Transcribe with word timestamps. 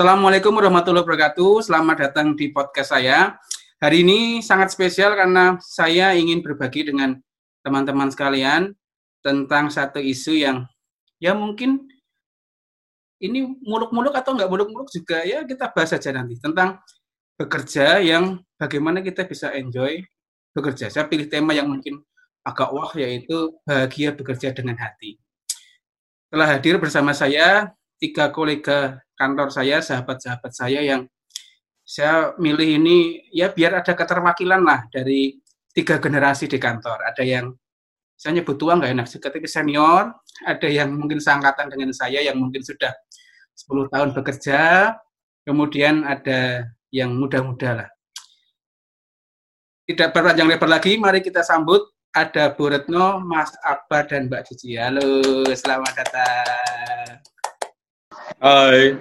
Assalamualaikum 0.00 0.56
warahmatullahi 0.56 1.04
wabarakatuh. 1.04 1.68
Selamat 1.68 2.08
datang 2.08 2.32
di 2.32 2.48
podcast 2.48 2.96
saya. 2.96 3.36
Hari 3.84 4.00
ini 4.00 4.40
sangat 4.40 4.72
spesial 4.72 5.12
karena 5.12 5.60
saya 5.60 6.16
ingin 6.16 6.40
berbagi 6.40 6.88
dengan 6.88 7.20
teman-teman 7.60 8.08
sekalian 8.08 8.72
tentang 9.20 9.68
satu 9.68 10.00
isu 10.00 10.40
yang 10.40 10.64
ya 11.20 11.36
mungkin 11.36 11.84
ini 13.20 13.44
muluk-muluk 13.60 14.16
atau 14.16 14.32
nggak 14.40 14.48
muluk-muluk 14.48 14.88
juga 14.88 15.20
ya 15.20 15.44
kita 15.44 15.68
bahas 15.68 15.92
saja 15.92 16.16
nanti 16.16 16.40
tentang 16.40 16.80
bekerja 17.36 18.00
yang 18.00 18.40
bagaimana 18.56 19.04
kita 19.04 19.28
bisa 19.28 19.52
enjoy 19.52 20.00
bekerja. 20.56 20.88
Saya 20.88 21.12
pilih 21.12 21.28
tema 21.28 21.52
yang 21.52 21.68
mungkin 21.68 22.00
agak 22.40 22.72
wah 22.72 22.88
yaitu 22.96 23.52
bahagia 23.68 24.16
bekerja 24.16 24.56
dengan 24.56 24.80
hati. 24.80 25.20
Telah 26.32 26.56
hadir 26.56 26.80
bersama 26.80 27.12
saya 27.12 27.76
tiga 28.00 28.32
kolega 28.32 29.04
kantor 29.14 29.52
saya, 29.52 29.84
sahabat-sahabat 29.84 30.52
saya 30.56 30.80
yang 30.80 31.04
saya 31.84 32.32
milih 32.40 32.80
ini 32.80 33.28
ya 33.28 33.52
biar 33.52 33.84
ada 33.84 33.92
keterwakilan 33.92 34.64
lah 34.64 34.88
dari 34.88 35.36
tiga 35.76 36.00
generasi 36.00 36.48
di 36.48 36.56
kantor. 36.56 37.04
Ada 37.04 37.22
yang 37.22 37.52
saya 38.16 38.40
nyebut 38.40 38.56
tua 38.56 38.76
nggak 38.76 38.92
enak, 38.96 39.06
ketika 39.08 39.48
senior, 39.48 40.12
ada 40.44 40.68
yang 40.68 40.92
mungkin 40.92 41.20
seangkatan 41.20 41.72
dengan 41.72 41.92
saya 41.92 42.20
yang 42.20 42.36
mungkin 42.36 42.60
sudah 42.60 42.92
10 43.56 43.92
tahun 43.92 44.12
bekerja, 44.12 44.92
kemudian 45.44 46.04
ada 46.04 46.68
yang 46.92 47.16
muda-muda 47.16 47.84
lah. 47.84 47.88
Tidak 49.88 50.12
berpanjang 50.12 50.48
lebar 50.52 50.68
lagi, 50.68 51.00
mari 51.00 51.24
kita 51.24 51.40
sambut 51.40 51.80
ada 52.12 52.52
Bu 52.52 52.68
Retno, 52.70 53.24
Mas 53.24 53.56
Akbar, 53.64 54.04
dan 54.04 54.28
Mbak 54.28 54.52
Cici. 54.52 54.76
Halo, 54.76 55.44
selamat 55.48 55.92
datang. 56.04 57.39
Hai. 58.38 58.94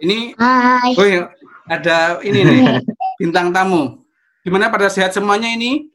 Ini 0.00 0.32
Hai. 0.40 0.92
Oh 0.96 1.04
ya, 1.04 1.28
ada 1.68 2.24
ini 2.24 2.40
nih 2.40 2.80
bintang 3.20 3.52
tamu. 3.52 4.00
Gimana 4.40 4.72
pada 4.72 4.88
sehat 4.88 5.12
semuanya 5.12 5.52
ini? 5.52 5.92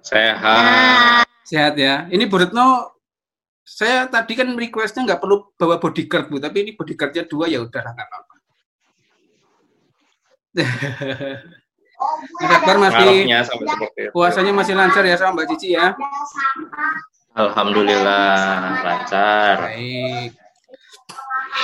Sehat. 0.00 1.28
Sehat 1.44 1.76
ya. 1.76 2.08
Ini 2.08 2.24
Bu 2.24 2.40
Retno, 2.40 2.96
saya 3.60 4.08
tadi 4.08 4.32
kan 4.32 4.48
requestnya 4.56 5.04
nggak 5.04 5.20
perlu 5.20 5.52
bawa 5.60 5.76
bodyguard 5.76 6.32
Bu, 6.32 6.40
tapi 6.40 6.64
ini 6.64 6.72
bodyguardnya 6.72 7.28
dua 7.28 7.44
ya 7.52 7.60
udah 7.60 7.84
nggak 7.84 8.08
apa-apa. 8.08 8.34
Mas 12.40 12.64
masih 12.80 13.28
puasanya 14.10 14.52
masih 14.56 14.72
lancar 14.72 15.04
ya 15.04 15.20
sama 15.20 15.36
Mbak 15.36 15.46
Cici 15.54 15.76
ya? 15.76 15.92
Alhamdulillah 17.36 18.80
lancar. 18.82 19.70
Baik. 19.70 20.39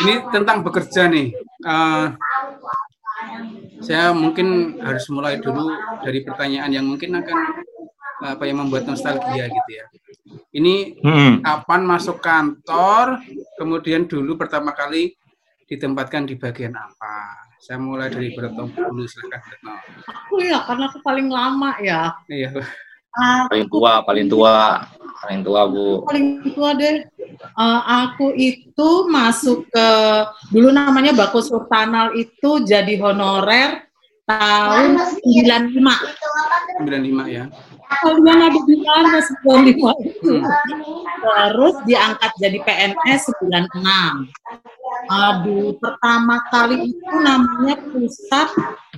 Ini 0.04 0.14
tentang 0.30 0.60
bekerja 0.66 1.08
nih. 1.08 1.32
Uh, 1.64 2.12
saya 3.80 4.12
mungkin 4.12 4.80
harus 4.80 5.06
mulai 5.12 5.40
dulu 5.40 5.72
dari 6.04 6.24
pertanyaan 6.24 6.72
yang 6.72 6.86
mungkin 6.86 7.16
akan 7.16 7.38
apa 8.24 8.44
yang 8.48 8.64
membuat 8.64 8.88
nostalgia 8.88 9.46
gitu 9.48 9.70
ya. 9.72 9.86
Ini 10.56 10.96
hmm. 11.04 11.44
kapan 11.44 11.82
masuk 11.84 12.18
kantor, 12.18 13.20
kemudian 13.60 14.08
dulu 14.08 14.40
pertama 14.40 14.72
kali 14.72 15.12
ditempatkan 15.68 16.24
di 16.24 16.34
bagian 16.40 16.72
apa? 16.72 17.46
Saya 17.60 17.82
mulai 17.82 18.08
dari 18.08 18.32
Beretno 18.32 18.70
dulu, 18.70 19.04
Beretno. 19.04 19.74
Aku 20.06 20.40
ya, 20.40 20.64
karena 20.64 20.88
aku 20.88 20.98
paling 21.04 21.28
lama 21.28 21.76
ya. 21.82 22.14
Iya. 22.30 22.62
Paling 23.48 23.66
tua, 23.72 23.92
paling 24.04 24.26
tua, 24.28 24.84
paling 25.24 25.40
tua 25.40 25.60
bu. 25.64 26.04
Paling 26.04 26.26
tua 26.52 26.70
deh. 26.76 27.08
Uh, 27.56 27.80
aku 28.06 28.32
itu 28.36 28.88
masuk 29.08 29.64
ke 29.72 29.88
dulu 30.52 30.68
namanya 30.72 31.16
Bako 31.16 31.40
Sultanal 31.40 32.12
itu 32.16 32.64
jadi 32.64 32.96
honorer 33.00 33.88
tahun 34.26 35.00
95. 35.22 35.78
95 36.82 37.36
ya. 37.36 37.44
Kalian 37.86 38.40
ada 38.50 38.60
di 38.66 38.76
mana 38.82 39.18
95 39.22 40.10
itu? 40.10 40.32
Hmm. 40.34 40.42
Terus 41.22 41.74
diangkat 41.86 42.32
jadi 42.42 42.58
PNS 42.66 43.22
96. 43.46 44.26
Aduh, 45.06 45.78
pertama 45.78 46.42
kali 46.50 46.90
itu 46.90 47.14
namanya 47.22 47.78
Pusat 47.94 48.48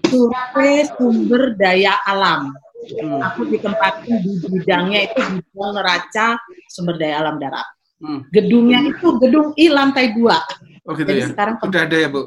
Survei 0.08 0.88
Sumber 0.96 1.52
Daya 1.60 2.00
Alam. 2.08 2.56
Hmm. 2.97 3.21
Aku 3.21 3.44
ditempatin 3.49 4.16
di 4.25 4.32
bidangnya 4.49 5.12
itu 5.12 5.21
bidang 5.21 5.72
neraca 5.76 6.26
sumber 6.72 6.97
daya 6.97 7.21
alam 7.21 7.37
darat. 7.37 7.66
Hmm. 7.99 8.25
Gedungnya 8.32 8.81
itu 8.87 9.19
gedung 9.21 9.53
I 9.59 9.66
lantai 9.69 10.15
dua. 10.15 10.41
Oh 10.88 10.97
gitu 10.97 11.10
Jadi 11.10 11.21
ya. 11.21 11.28
Sekarang 11.28 11.54
sudah 11.60 11.81
ada 11.84 11.97
ya 11.99 12.09
bu? 12.09 12.25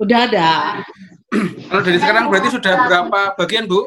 Udah 0.00 0.18
ada. 0.30 0.48
Kalau 1.68 1.82
dari 1.82 1.98
sekarang 1.98 2.24
berarti 2.30 2.48
sudah 2.54 2.72
berapa 2.88 3.20
bagian 3.36 3.64
bu? 3.68 3.84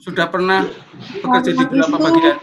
Sudah 0.00 0.30
pernah 0.30 0.64
bekerja 1.20 1.50
di 1.52 1.64
berapa 1.66 1.96
bagian? 1.98 2.36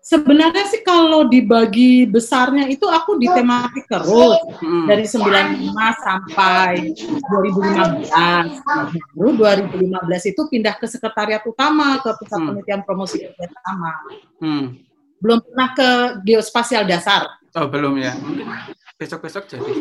Sebenarnya 0.00 0.64
sih 0.72 0.80
kalau 0.80 1.28
dibagi 1.28 2.08
besarnya 2.08 2.72
itu 2.72 2.88
aku 2.88 3.20
di 3.20 3.28
tematik 3.28 3.84
terus 3.84 4.40
hmm. 4.64 4.88
dari 4.88 5.04
95 5.04 5.76
sampai 6.00 6.96
2015. 8.08 8.96
Baru 9.12 9.30
2015 9.36 10.32
itu 10.32 10.42
pindah 10.48 10.80
ke 10.80 10.88
sekretariat 10.88 11.44
utama 11.44 12.00
ke 12.00 12.16
pusat 12.16 12.40
hmm. 12.40 12.46
penelitian 12.48 12.80
promosi 12.80 13.20
kerja 13.20 13.44
utama. 13.44 13.92
Hmm. 14.40 14.80
Belum 15.20 15.44
pernah 15.44 15.68
ke 15.76 15.88
geospasial 16.24 16.88
dasar. 16.88 17.28
Oh 17.52 17.68
belum 17.68 18.00
ya. 18.00 18.16
besok-besok 19.00 19.48
jadi. 19.48 19.64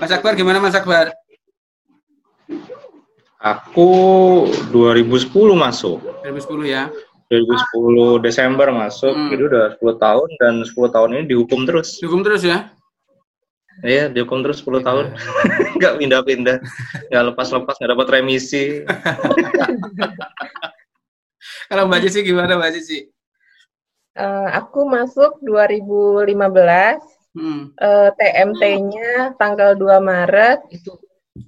Mas 0.00 0.12
Akbar 0.12 0.32
gimana 0.36 0.56
Mas 0.56 0.72
Akbar? 0.72 1.12
Aku 3.40 3.88
2010 4.72 5.28
masuk. 5.56 6.00
2010 6.24 6.68
ya. 6.68 6.92
2010 7.30 8.26
Desember 8.26 8.74
masuk, 8.74 9.14
hmm. 9.14 9.30
jadi 9.30 9.42
udah 9.46 9.64
10 9.78 10.02
tahun 10.02 10.28
dan 10.42 10.54
10 10.66 10.74
tahun 10.90 11.10
ini 11.14 11.30
dihukum 11.30 11.62
terus. 11.62 12.02
Dihukum 12.02 12.26
terus 12.26 12.42
ya? 12.42 12.74
Iya, 13.86 14.10
dihukum 14.10 14.42
terus 14.42 14.66
10 14.66 14.82
tahun. 14.82 15.14
Enggak 15.78 15.94
iya. 15.94 15.98
pindah-pindah. 16.02 16.58
Enggak 17.06 17.24
lepas-lepas, 17.30 17.78
enggak 17.78 17.90
dapat 17.94 18.08
remisi. 18.18 18.82
Kalau 21.70 21.86
Mbak 21.86 22.10
Cici 22.10 22.26
gimana 22.26 22.58
Mbak 22.58 22.82
Cici? 22.82 23.06
Uh, 24.18 24.50
aku 24.50 24.90
masuk 24.90 25.38
2015. 25.46 26.34
Hmm. 27.30 27.70
Uh, 27.78 28.10
TMT-nya 28.18 29.38
tanggal 29.38 29.78
2 29.78 30.02
Maret. 30.02 30.66
Itu 30.74 30.98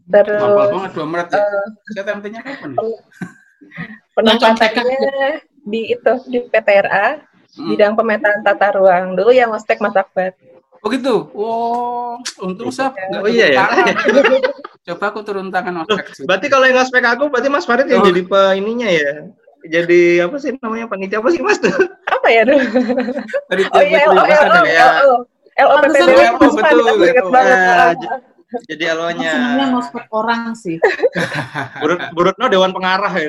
terus 0.06 0.47
banget 0.47 0.94
2 0.94 1.10
Maret 1.10 1.28
ya. 1.34 1.43
Uh, 1.43 1.66
TMT-nya 2.06 2.41
kapan? 2.47 2.70
Penempatannya 4.14 5.50
di 5.62 5.94
itu 5.94 6.12
di 6.26 6.38
PTRA 6.46 7.22
hmm. 7.58 7.68
bidang 7.74 7.92
pemetaan 7.94 8.42
tata 8.42 8.74
ruang 8.74 9.14
dulu 9.14 9.30
yang 9.30 9.54
ospek 9.54 9.78
Mas 9.78 9.94
Akbar. 9.94 10.34
Oh 10.82 10.90
gitu. 10.90 11.30
Oh, 11.38 12.18
untung 12.42 12.74
sah. 12.74 12.90
Oh 13.14 13.30
iya 13.30 13.54
ya. 13.54 13.64
Coba 14.86 15.14
aku 15.14 15.22
turun 15.22 15.54
tangan 15.54 15.86
ospek. 15.86 16.26
Berarti 16.26 16.46
kalau 16.50 16.66
yang 16.66 16.82
ospek 16.82 17.06
aku 17.06 17.30
berarti 17.30 17.48
Mas 17.48 17.66
Farid 17.66 17.86
yang 17.86 18.02
oh. 18.02 18.06
jadi 18.10 18.22
pe 18.26 18.40
ininya 18.58 18.90
ya. 18.90 19.30
Jadi 19.62 20.18
apa 20.18 20.42
sih 20.42 20.58
namanya 20.58 20.90
panitia 20.90 21.22
apa 21.22 21.30
sih 21.30 21.38
Mas 21.38 21.62
tuh? 21.62 21.70
Apa 22.14 22.26
ya 22.34 22.42
dulu? 22.42 22.66
Panitia 23.46 23.78
oh, 23.78 23.82
iya, 23.82 23.98
ya. 24.66 24.86
LOPPD 25.62 25.94
betul. 26.50 26.98
Ingat 27.06 27.26
banget. 27.31 27.96
Jadi 28.69 28.84
alonya. 28.88 29.32
Sebenarnya 29.32 29.66
ngospek 29.72 30.04
orang 30.12 30.43
sih. 30.56 30.76
Burut 31.82 32.00
Burutno 32.12 32.46
dewan 32.52 32.72
pengarah 32.76 33.12
ya. 33.16 33.28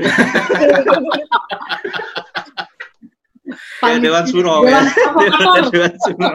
ya 3.83 3.97
dewan 3.99 4.25
suro 4.27 4.67
ya. 4.67 4.81
Dewan 5.71 5.93
suro. 6.03 6.31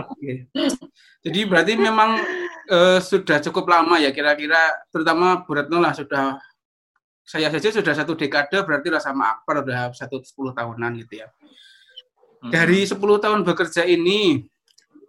Jadi 1.19 1.41
berarti 1.45 1.73
memang 1.75 2.21
uh, 2.71 2.99
sudah 3.03 3.43
cukup 3.43 3.67
lama 3.69 3.99
ya 3.99 4.15
kira-kira 4.15 4.87
terutama 4.89 5.43
Buretno 5.43 5.83
lah 5.83 5.93
sudah 5.93 6.39
saya 7.29 7.53
saja 7.53 7.69
sudah 7.69 7.93
satu 7.93 8.17
dekade 8.17 8.57
berarti 8.65 8.89
lah 8.89 9.03
sama 9.05 9.37
Akbar 9.37 9.61
udah 9.61 9.93
satu 9.93 10.25
sepuluh 10.25 10.57
tahunan 10.57 10.97
gitu 11.05 11.21
ya. 11.21 11.29
Hmm. 11.29 12.49
Dari 12.55 12.87
sepuluh 12.87 13.21
tahun 13.21 13.45
bekerja 13.45 13.85
ini, 13.85 14.47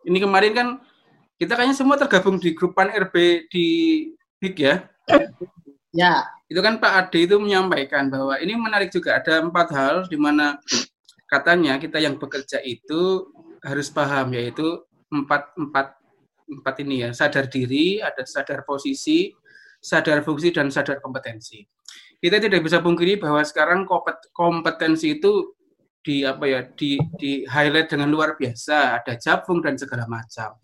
ini 0.04 0.18
kemarin 0.20 0.52
kan 0.52 0.68
kita 1.40 1.56
kayaknya 1.56 1.78
semua 1.80 1.96
tergabung 1.96 2.36
di 2.36 2.52
grup 2.52 2.76
Pan 2.76 2.92
RB 2.92 3.48
di 3.48 3.68
BIG 4.44 4.58
ya. 4.60 4.76
Ya. 5.96 6.28
Itu 6.52 6.60
kan 6.60 6.84
Pak 6.84 6.94
Ade 7.08 7.30
itu 7.30 7.40
menyampaikan 7.40 8.12
bahwa 8.12 8.36
ini 8.44 8.60
menarik 8.60 8.92
juga 8.92 9.16
ada 9.16 9.40
empat 9.40 9.72
hal 9.72 9.96
di 10.12 10.20
mana 10.20 10.60
katanya 11.32 11.80
kita 11.80 12.02
yang 12.02 12.20
bekerja 12.20 12.60
itu 12.60 13.32
harus 13.64 13.88
paham 13.88 14.36
yaitu 14.36 14.84
empat 15.14 15.56
empat 15.56 15.96
empat 16.50 16.76
ini 16.84 17.08
ya 17.08 17.10
sadar 17.16 17.48
diri, 17.48 18.04
ada 18.04 18.26
sadar 18.28 18.68
posisi, 18.68 19.32
sadar 19.80 20.26
fungsi 20.26 20.52
dan 20.52 20.68
sadar 20.74 21.00
kompetensi. 21.00 21.64
Kita 22.20 22.36
tidak 22.42 22.68
bisa 22.68 22.84
pungkiri 22.84 23.16
bahwa 23.16 23.40
sekarang 23.48 23.88
kompetensi 24.36 25.22
itu 25.22 25.56
di 26.04 26.26
apa 26.26 26.44
ya 26.50 26.66
di 26.76 27.00
di 27.16 27.48
highlight 27.48 27.94
dengan 27.94 28.12
luar 28.12 28.36
biasa, 28.36 29.00
ada 29.00 29.16
jabung 29.16 29.64
dan 29.64 29.80
segala 29.80 30.10
macam 30.10 30.60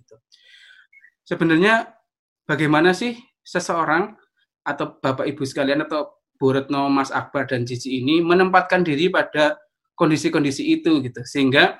sebenarnya 1.25 1.91
bagaimana 2.45 2.93
sih 2.93 3.17
seseorang 3.41 4.13
atau 4.65 4.97
Bapak 5.01 5.25
Ibu 5.25 5.43
sekalian 5.45 5.85
atau 5.85 6.15
Bu 6.37 6.53
Retno, 6.53 6.87
Mas 6.87 7.09
Akbar 7.09 7.49
dan 7.49 7.65
Cici 7.65 8.01
ini 8.01 8.21
menempatkan 8.21 8.85
diri 8.85 9.09
pada 9.09 9.57
kondisi-kondisi 9.97 10.63
itu 10.79 11.01
gitu 11.01 11.21
sehingga 11.23 11.79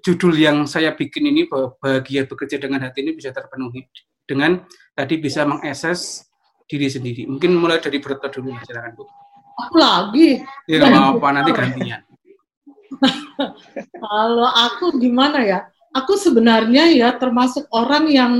judul 0.00 0.32
yang 0.34 0.64
saya 0.64 0.96
bikin 0.96 1.28
ini 1.28 1.44
bahwa 1.44 1.76
bahagia 1.76 2.24
bekerja 2.24 2.56
dengan 2.56 2.80
hati 2.80 3.04
ini 3.04 3.12
bisa 3.12 3.28
terpenuhi 3.28 3.84
dengan 4.24 4.64
tadi 4.96 5.20
bisa 5.20 5.44
mengakses 5.44 6.24
diri 6.64 6.88
sendiri. 6.88 7.28
Mungkin 7.28 7.52
mulai 7.60 7.82
dari 7.84 8.00
Retno 8.00 8.28
dulu, 8.32 8.56
silakan 8.64 8.92
Bu. 8.96 9.04
Aku 9.68 9.76
lagi. 9.76 10.40
Ya 10.64 10.88
apa 10.88 11.28
nanti 11.28 11.52
gantian. 11.52 12.00
Kalau 14.02 14.48
aku 14.48 14.96
gimana 14.96 15.44
ya? 15.44 15.60
Aku 15.92 16.16
sebenarnya 16.16 16.88
ya 16.88 17.12
termasuk 17.20 17.68
orang 17.68 18.08
yang 18.08 18.32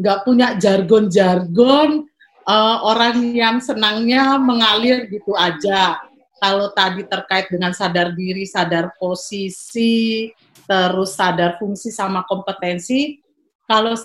nggak 0.00 0.24
punya 0.24 0.56
jargon-jargon, 0.56 2.08
uh, 2.48 2.76
orang 2.88 3.36
yang 3.36 3.60
senangnya 3.60 4.40
mengalir 4.40 5.04
gitu 5.12 5.36
aja. 5.36 6.00
Kalau 6.36 6.72
tadi 6.72 7.04
terkait 7.04 7.48
dengan 7.48 7.72
sadar 7.72 8.12
diri, 8.12 8.44
sadar 8.44 8.92
posisi, 9.00 10.28
terus 10.68 11.16
sadar 11.16 11.56
fungsi 11.56 11.88
sama 11.88 12.24
kompetensi, 12.28 13.20
kalau 13.64 13.96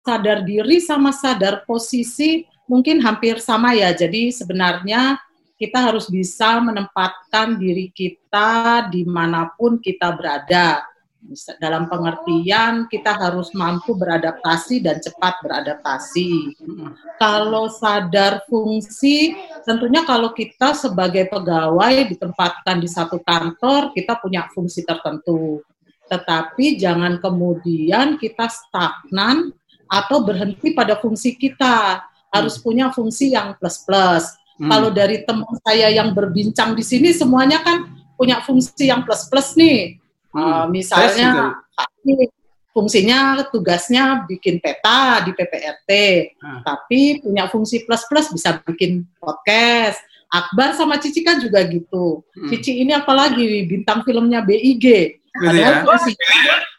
sadar 0.00 0.44
diri 0.44 0.80
sama 0.80 1.12
sadar 1.12 1.64
posisi 1.68 2.44
mungkin 2.64 3.00
hampir 3.04 3.40
sama 3.40 3.76
ya. 3.76 3.92
Jadi 3.92 4.32
sebenarnya 4.32 5.20
kita 5.60 5.92
harus 5.92 6.08
bisa 6.08 6.56
menempatkan 6.64 7.60
diri 7.60 7.92
kita 7.92 8.88
di 8.88 9.04
mana 9.04 9.52
pun 9.60 9.76
kita 9.76 10.16
berada. 10.16 10.89
Dalam 11.60 11.86
pengertian 11.86 12.88
kita 12.88 13.14
harus 13.14 13.52
mampu 13.52 13.92
beradaptasi 13.94 14.80
dan 14.82 14.98
cepat 14.98 15.38
beradaptasi. 15.44 16.56
Kalau 17.20 17.68
sadar 17.70 18.42
fungsi, 18.48 19.36
tentunya 19.62 20.02
kalau 20.08 20.32
kita 20.32 20.72
sebagai 20.72 21.28
pegawai 21.28 22.08
ditempatkan 22.10 22.80
di 22.80 22.88
satu 22.88 23.20
kantor, 23.20 23.92
kita 23.92 24.18
punya 24.18 24.48
fungsi 24.50 24.82
tertentu. 24.82 25.60
Tetapi 26.08 26.80
jangan 26.80 27.22
kemudian 27.22 28.18
kita 28.18 28.50
stagnan 28.50 29.54
atau 29.86 30.24
berhenti 30.24 30.72
pada 30.72 30.98
fungsi 30.98 31.36
kita. 31.36 32.02
Harus 32.30 32.62
punya 32.62 32.94
fungsi 32.94 33.34
yang 33.34 33.58
plus-plus 33.58 34.40
Hmm. 34.60 34.68
Kalau 34.68 34.92
dari 34.92 35.24
teman 35.24 35.56
saya 35.64 35.88
yang 35.88 36.12
berbincang 36.12 36.76
di 36.76 36.84
sini 36.84 37.16
semuanya 37.16 37.64
kan 37.64 37.96
punya 38.20 38.44
fungsi 38.44 38.92
yang 38.92 39.08
plus-plus 39.08 39.56
nih. 39.56 39.96
Uh, 40.30 40.70
misalnya 40.70 41.58
fungsinya 42.70 43.50
tugasnya 43.50 44.24
bikin 44.30 44.62
peta 44.62 45.26
di 45.26 45.34
PPRT, 45.34 45.90
hmm. 46.38 46.60
tapi 46.62 47.18
punya 47.18 47.50
fungsi 47.50 47.82
plus-plus 47.82 48.30
bisa 48.30 48.62
bikin 48.62 49.06
podcast. 49.18 49.98
Akbar 50.30 50.78
sama 50.78 50.94
Cici 51.02 51.26
kan 51.26 51.42
juga 51.42 51.66
gitu. 51.66 52.22
Hmm. 52.38 52.46
Cici 52.46 52.78
ini 52.86 52.94
apalagi 52.94 53.66
bintang 53.66 54.06
filmnya 54.06 54.46
BIG. 54.46 55.18
Gitu 55.30 55.56
ya? 55.58 55.82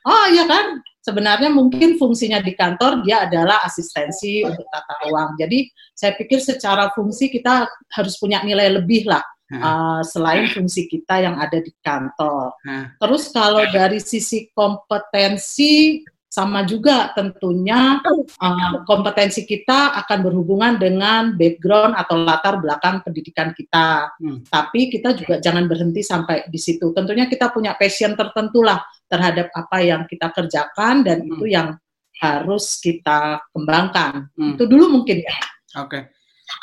oh 0.08 0.26
iya 0.32 0.44
kan, 0.48 0.80
sebenarnya 1.04 1.52
mungkin 1.52 2.00
fungsinya 2.00 2.40
di 2.40 2.56
kantor 2.56 3.04
dia 3.04 3.28
adalah 3.28 3.60
asistensi 3.68 4.44
untuk 4.48 4.64
tata 4.72 4.96
ruang. 5.08 5.36
Jadi 5.36 5.68
saya 5.92 6.16
pikir 6.16 6.40
secara 6.40 6.88
fungsi 6.96 7.28
kita 7.28 7.68
harus 7.92 8.16
punya 8.16 8.40
nilai 8.44 8.72
lebih 8.72 9.08
lah 9.12 9.24
uh, 9.60 10.02
selain 10.06 10.48
fungsi 10.48 10.88
kita 10.88 11.20
yang 11.20 11.36
ada 11.36 11.60
di 11.60 11.74
kantor. 11.84 12.56
Terus 12.96 13.24
kalau 13.36 13.68
dari 13.74 14.00
sisi 14.00 14.48
kompetensi 14.56 16.06
sama 16.32 16.64
juga 16.64 17.12
tentunya 17.12 18.00
uh, 18.40 18.88
kompetensi 18.88 19.44
kita 19.44 19.92
akan 20.00 20.20
berhubungan 20.24 20.80
dengan 20.80 21.36
background 21.36 21.92
atau 21.92 22.24
latar 22.24 22.64
belakang 22.64 23.04
pendidikan 23.04 23.52
kita. 23.52 24.08
Hmm. 24.16 24.40
Tapi 24.48 24.88
kita 24.88 25.12
juga 25.12 25.44
jangan 25.44 25.68
berhenti 25.68 26.00
sampai 26.00 26.48
di 26.48 26.56
situ. 26.56 26.96
Tentunya 26.96 27.28
kita 27.28 27.52
punya 27.52 27.76
passion 27.76 28.16
tertentu 28.16 28.64
lah 28.64 28.80
terhadap 29.12 29.52
apa 29.52 29.84
yang 29.84 30.08
kita 30.08 30.32
kerjakan 30.32 31.04
dan 31.04 31.28
hmm. 31.28 31.36
itu 31.36 31.46
yang 31.52 31.76
harus 32.24 32.80
kita 32.80 33.44
kembangkan. 33.52 34.32
Hmm. 34.32 34.56
Itu 34.56 34.72
dulu 34.72 35.04
mungkin 35.04 35.28
ya. 35.28 35.36
Oke. 35.84 36.00
Okay. 36.00 36.04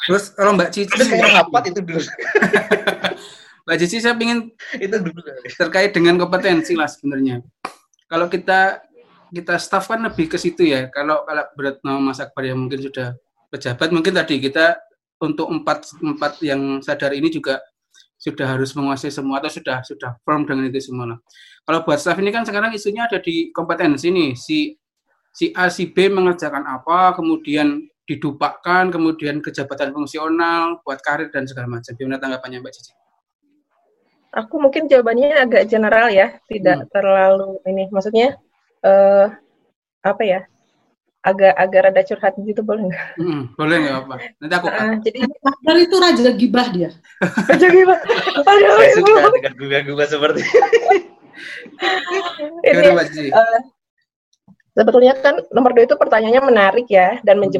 Terus 0.08 0.32
kalau 0.32 0.56
Mbak 0.56 0.70
Cici 0.72 0.96
saya 1.04 1.44
rapat 1.44 1.68
itu 1.68 1.84
dulu. 1.84 2.00
Mbak 3.68 3.76
Cici 3.76 4.00
saya 4.00 4.16
ingin 4.16 4.48
itu 4.80 4.96
dulu 4.96 5.20
terkait 5.52 5.92
dengan 5.92 6.16
kompetensi 6.16 6.72
lah 6.72 6.88
sebenarnya. 6.88 7.44
Kalau 8.08 8.32
kita 8.32 8.80
kita 9.28 9.60
staff 9.60 9.92
kan 9.92 10.00
lebih 10.00 10.32
ke 10.32 10.40
situ 10.40 10.64
ya. 10.64 10.88
Kalau 10.88 11.28
kalau 11.28 11.44
berat 11.52 11.76
nama 11.84 12.00
Mas 12.00 12.24
Akbar 12.24 12.40
yang 12.48 12.56
mungkin 12.56 12.80
sudah 12.80 13.20
pejabat, 13.52 13.92
mungkin 13.92 14.16
tadi 14.16 14.40
kita 14.40 14.80
untuk 15.20 15.52
empat 15.52 15.92
empat 16.00 16.40
yang 16.40 16.80
sadar 16.80 17.12
ini 17.12 17.28
juga 17.28 17.60
sudah 18.16 18.48
harus 18.48 18.72
menguasai 18.72 19.12
semua 19.12 19.44
atau 19.44 19.52
sudah 19.52 19.84
sudah 19.84 20.16
firm 20.24 20.48
dengan 20.48 20.72
itu 20.72 20.88
semua. 20.88 21.20
Kalau 21.68 21.84
buat 21.84 22.00
staff 22.00 22.16
ini 22.16 22.32
kan 22.32 22.48
sekarang 22.48 22.72
isunya 22.72 23.04
ada 23.04 23.20
di 23.20 23.52
kompetensi 23.52 24.08
nih 24.08 24.32
si 24.32 24.72
si 25.36 25.52
A 25.52 25.68
si 25.68 25.92
B 25.92 26.08
mengerjakan 26.08 26.64
apa, 26.64 27.12
kemudian 27.12 27.84
didupakkan, 28.08 28.88
kemudian 28.88 29.44
kejabatan 29.44 29.92
fungsional 29.92 30.80
buat 30.80 30.96
karir 31.04 31.28
dan 31.28 31.44
segala 31.44 31.68
macam. 31.68 31.92
Gimana 31.92 32.16
tanggapannya 32.16 32.64
Mbak 32.64 32.72
Cici? 32.72 32.92
Aku 34.32 34.56
mungkin 34.56 34.88
jawabannya 34.88 35.44
agak 35.44 35.68
general 35.68 36.08
ya, 36.08 36.40
tidak 36.48 36.84
hmm. 36.84 36.88
terlalu 36.88 37.60
ini. 37.68 37.84
Maksudnya 37.92 38.40
uh, 38.80 39.28
apa 40.00 40.22
ya 40.24 40.40
agak 41.28 41.52
agak 41.58 41.80
rada 41.84 42.02
curhat 42.08 42.32
gitu 42.40 42.64
boleh 42.64 42.88
nggak? 42.88 43.06
Hmm, 43.20 43.52
boleh 43.58 43.76
nggak 43.84 43.96
apa? 44.00 44.14
Nanti 44.40 44.54
aku. 44.56 44.66
Uh, 44.72 44.96
jadi 45.04 45.18
Akbar 45.28 45.76
itu 45.76 45.96
raja 46.00 46.30
gibah 46.32 46.66
dia. 46.72 46.90
raja 47.20 47.66
gibah. 47.68 47.98
Aduh, 48.48 48.76
Saya 48.80 48.92
suka 48.96 49.28
dengan 49.36 49.52
gubah-gubah 49.58 50.06
seperti 50.08 50.40
ini. 50.48 50.98
uh, 53.30 53.60
sebetulnya 54.78 55.18
kan 55.18 55.42
nomor 55.50 55.74
dua 55.74 55.90
itu 55.90 55.98
pertanyaannya 55.98 56.42
menarik 56.46 56.86
ya 56.86 57.18
dan 57.26 57.42
hmm. 57.42 57.50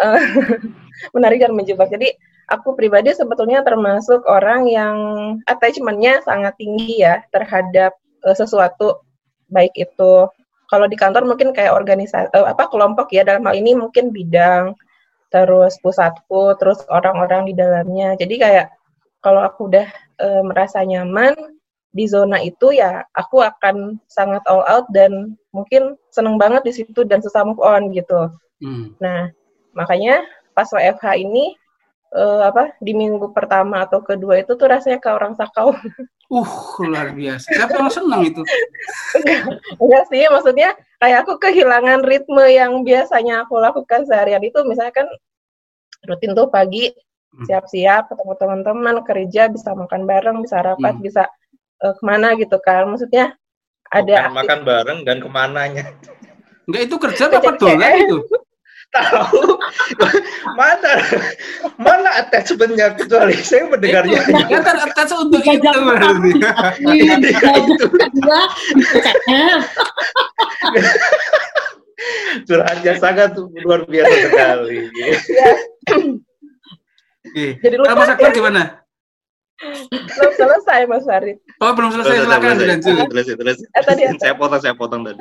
Uh, 0.00 0.20
menarik 1.14 1.44
dan 1.44 1.52
menjebak. 1.52 1.92
Jadi 1.92 2.16
aku 2.50 2.74
pribadi 2.74 3.14
sebetulnya 3.14 3.62
termasuk 3.62 4.26
orang 4.26 4.66
yang 4.66 4.96
attachmentnya 5.46 6.24
sangat 6.26 6.58
tinggi 6.58 7.04
ya 7.04 7.22
terhadap 7.30 7.94
uh, 8.26 8.34
sesuatu 8.34 9.04
baik 9.50 9.70
itu 9.78 10.26
kalau 10.70 10.86
di 10.86 10.94
kantor 10.94 11.26
mungkin 11.26 11.50
kayak 11.50 11.74
organisasi 11.74 12.30
uh, 12.34 12.46
apa 12.50 12.70
kelompok 12.70 13.10
ya 13.14 13.26
dalam 13.26 13.46
hal 13.46 13.58
ini 13.58 13.74
mungkin 13.74 14.14
bidang 14.14 14.74
terus 15.30 15.78
pusatku 15.82 16.58
terus 16.58 16.82
orang-orang 16.90 17.46
di 17.50 17.54
dalamnya 17.54 18.18
jadi 18.18 18.34
kayak 18.38 18.66
kalau 19.22 19.46
aku 19.46 19.70
udah 19.70 19.86
uh, 20.22 20.42
merasa 20.42 20.82
nyaman 20.82 21.34
di 21.90 22.06
zona 22.06 22.38
itu 22.38 22.70
ya 22.70 23.02
aku 23.18 23.42
akan 23.42 23.98
sangat 24.06 24.42
all 24.46 24.62
out 24.66 24.86
dan 24.94 25.34
mungkin 25.50 25.98
seneng 26.14 26.38
banget 26.38 26.62
di 26.62 26.72
situ 26.74 27.02
dan 27.02 27.18
susah 27.18 27.42
move 27.42 27.58
on 27.58 27.90
gitu. 27.90 28.30
Hmm. 28.62 28.94
Nah 29.02 29.34
makanya 29.72 30.24
pas 30.52 30.66
WFH 30.68 31.20
ini 31.22 31.54
uh, 32.14 32.50
apa 32.50 32.74
di 32.82 32.92
minggu 32.94 33.30
pertama 33.30 33.86
atau 33.86 34.02
kedua 34.02 34.42
itu 34.42 34.54
tuh 34.58 34.66
rasanya 34.66 34.98
kayak 34.98 35.16
orang 35.16 35.34
sakau. 35.38 35.74
Uh, 36.30 36.46
luar 36.86 37.10
biasa. 37.10 37.46
Siapa 37.50 37.74
yang 37.74 37.90
senang 37.90 38.22
itu? 38.22 38.42
enggak, 39.18 39.40
enggak 39.82 40.04
sih, 40.14 40.22
maksudnya 40.30 40.70
kayak 41.02 41.26
aku 41.26 41.42
kehilangan 41.42 42.06
ritme 42.06 42.44
yang 42.46 42.86
biasanya 42.86 43.42
aku 43.42 43.58
lakukan 43.58 44.06
seharian 44.06 44.44
itu 44.44 44.62
misalnya 44.62 44.94
kan 44.94 45.08
rutin 46.06 46.32
tuh 46.36 46.48
pagi 46.52 46.92
hmm. 46.92 47.46
siap-siap 47.48 48.12
ketemu 48.12 48.32
teman-teman 48.36 48.96
kerja 49.04 49.48
bisa 49.48 49.72
makan 49.72 50.04
bareng 50.04 50.38
bisa 50.44 50.60
rapat 50.60 50.94
hmm. 50.96 51.04
bisa 51.04 51.24
uh, 51.82 51.92
ke 51.96 52.02
mana 52.04 52.36
gitu 52.36 52.56
kan 52.60 52.88
maksudnya 52.88 53.36
ada 53.90 54.30
makan 54.30 54.60
bareng 54.62 54.98
dan 55.02 55.18
ke 55.24 55.28
mananya 55.28 55.84
enggak 56.68 56.82
itu 56.86 56.96
kerja 57.00 57.22
apa 57.32 57.58
dolan 57.58 57.92
itu 58.06 58.18
tahu. 58.90 59.54
Mana 60.58 60.92
mana 61.78 62.10
attachmentnya 62.20 62.94
kecuali 62.98 63.34
saya 63.38 63.70
mendengarnya. 63.70 64.20
Ya 64.50 64.58
kan 64.60 64.76
attach 64.82 65.12
untuk 65.14 65.42
itu 65.42 65.60
curhatnya 72.48 72.96
sangat 72.96 73.36
luar 73.60 73.84
biasa 73.84 74.16
sekali. 74.32 74.88
Jadi 77.36 77.74
lu 77.76 77.84
Mas 77.84 78.08
Akbar 78.08 78.32
gimana? 78.32 78.80
Belum 79.92 80.32
selesai 80.32 80.88
Mas 80.88 81.04
Farid. 81.04 81.36
Oh 81.60 81.76
belum 81.76 81.92
selesai. 81.92 82.24
Silakan 82.24 82.56
lanjut. 82.56 83.12
Eh, 83.12 83.36
tadi 83.84 84.08
saya 84.16 84.32
potong 84.32 84.64
saya 84.64 84.72
potong 84.72 85.04
tadi 85.04 85.20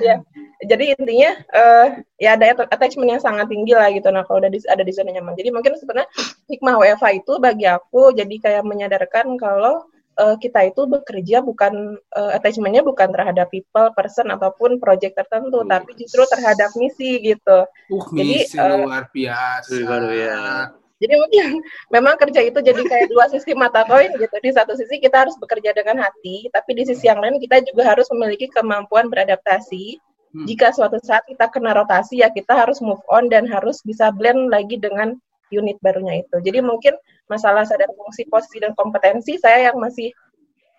ya 0.00 0.16
jadi 0.62 0.94
intinya 0.94 1.30
uh, 1.50 1.86
ya 2.22 2.38
ada 2.38 2.54
attachment 2.70 3.18
yang 3.18 3.22
sangat 3.22 3.50
tinggi 3.50 3.74
lah 3.74 3.90
gitu 3.90 4.08
nah 4.14 4.22
kalau 4.26 4.42
udah 4.42 4.50
di, 4.50 4.62
ada 4.70 4.82
di 4.86 4.92
zona 4.94 5.10
nyaman 5.10 5.34
jadi 5.34 5.50
mungkin 5.50 5.74
sebenarnya 5.78 6.08
hikmah 6.46 6.78
WFA 6.78 7.10
itu 7.18 7.32
bagi 7.42 7.66
aku 7.66 8.14
jadi 8.14 8.34
kayak 8.38 8.64
menyadarkan 8.66 9.36
kalau 9.36 9.86
uh, 10.18 10.36
kita 10.36 10.68
itu 10.68 10.84
bekerja 10.84 11.40
bukan 11.40 11.96
uh, 12.12 12.30
attachmentnya 12.36 12.84
bukan 12.84 13.08
terhadap 13.12 13.48
people, 13.48 13.88
person 13.96 14.28
ataupun 14.28 14.76
project 14.76 15.16
tertentu, 15.16 15.64
uh, 15.64 15.68
tapi 15.68 15.96
justru 15.96 16.24
terhadap 16.28 16.72
misi 16.76 17.20
gitu. 17.22 17.64
Uh, 17.88 18.04
misi 18.12 18.56
jadi, 18.56 18.84
luar 18.84 19.08
biasa. 19.08 19.72
Luar 19.80 20.02
biasa. 20.08 20.81
Jadi 21.02 21.14
mungkin 21.18 21.44
memang 21.90 22.14
kerja 22.14 22.40
itu 22.46 22.58
jadi 22.62 22.78
kayak 22.78 23.10
dua 23.10 23.26
sisi 23.26 23.58
mata 23.58 23.82
koin 23.90 24.14
gitu. 24.14 24.36
Di 24.38 24.50
satu 24.54 24.78
sisi 24.78 25.02
kita 25.02 25.26
harus 25.26 25.34
bekerja 25.42 25.74
dengan 25.74 25.98
hati, 25.98 26.46
tapi 26.54 26.78
di 26.78 26.86
sisi 26.86 27.10
yang 27.10 27.18
lain 27.18 27.42
kita 27.42 27.58
juga 27.66 27.90
harus 27.90 28.06
memiliki 28.14 28.46
kemampuan 28.54 29.10
beradaptasi. 29.10 29.98
Hmm. 30.32 30.46
Jika 30.46 30.70
suatu 30.70 31.02
saat 31.02 31.26
kita 31.26 31.50
kena 31.50 31.74
rotasi 31.74 32.22
ya 32.22 32.30
kita 32.30 32.54
harus 32.54 32.78
move 32.78 33.02
on 33.10 33.26
dan 33.26 33.44
harus 33.50 33.82
bisa 33.82 34.14
blend 34.14 34.48
lagi 34.48 34.78
dengan 34.78 35.18
unit 35.50 35.76
barunya 35.82 36.22
itu. 36.22 36.36
Jadi 36.40 36.62
mungkin 36.62 36.94
masalah 37.26 37.66
sadar 37.66 37.90
fungsi, 37.98 38.24
posisi 38.30 38.62
dan 38.62 38.72
kompetensi 38.78 39.36
saya 39.36 39.68
yang 39.68 39.76
masih 39.82 40.14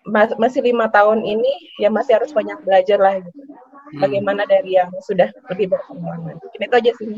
mas, 0.08 0.32
masih 0.40 0.64
lima 0.64 0.88
tahun 0.90 1.22
ini 1.22 1.52
ya 1.78 1.92
masih 1.92 2.16
harus 2.16 2.32
banyak 2.32 2.56
belajar 2.64 2.96
lah 2.96 3.20
gitu. 3.20 3.40
Hmm. 3.44 4.00
Bagaimana 4.00 4.42
dari 4.48 4.80
yang 4.80 4.88
sudah 5.04 5.28
lebih 5.52 5.76
berpengalaman. 5.76 6.40
Mungkin 6.40 6.60
itu 6.64 6.74
aja 6.80 6.92
sih. 6.96 7.08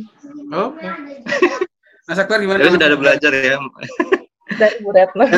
Oh. 0.50 0.74
Mas 2.06 2.22
Akbar 2.22 2.38
gimana? 2.38 2.62
Jadi 2.62 2.78
sudah 2.78 2.86
ada 2.86 2.98
belajar 2.98 3.30
ya. 3.34 3.58
Dari 4.54 4.76
Bu 4.78 4.90
Retno. 4.94 5.26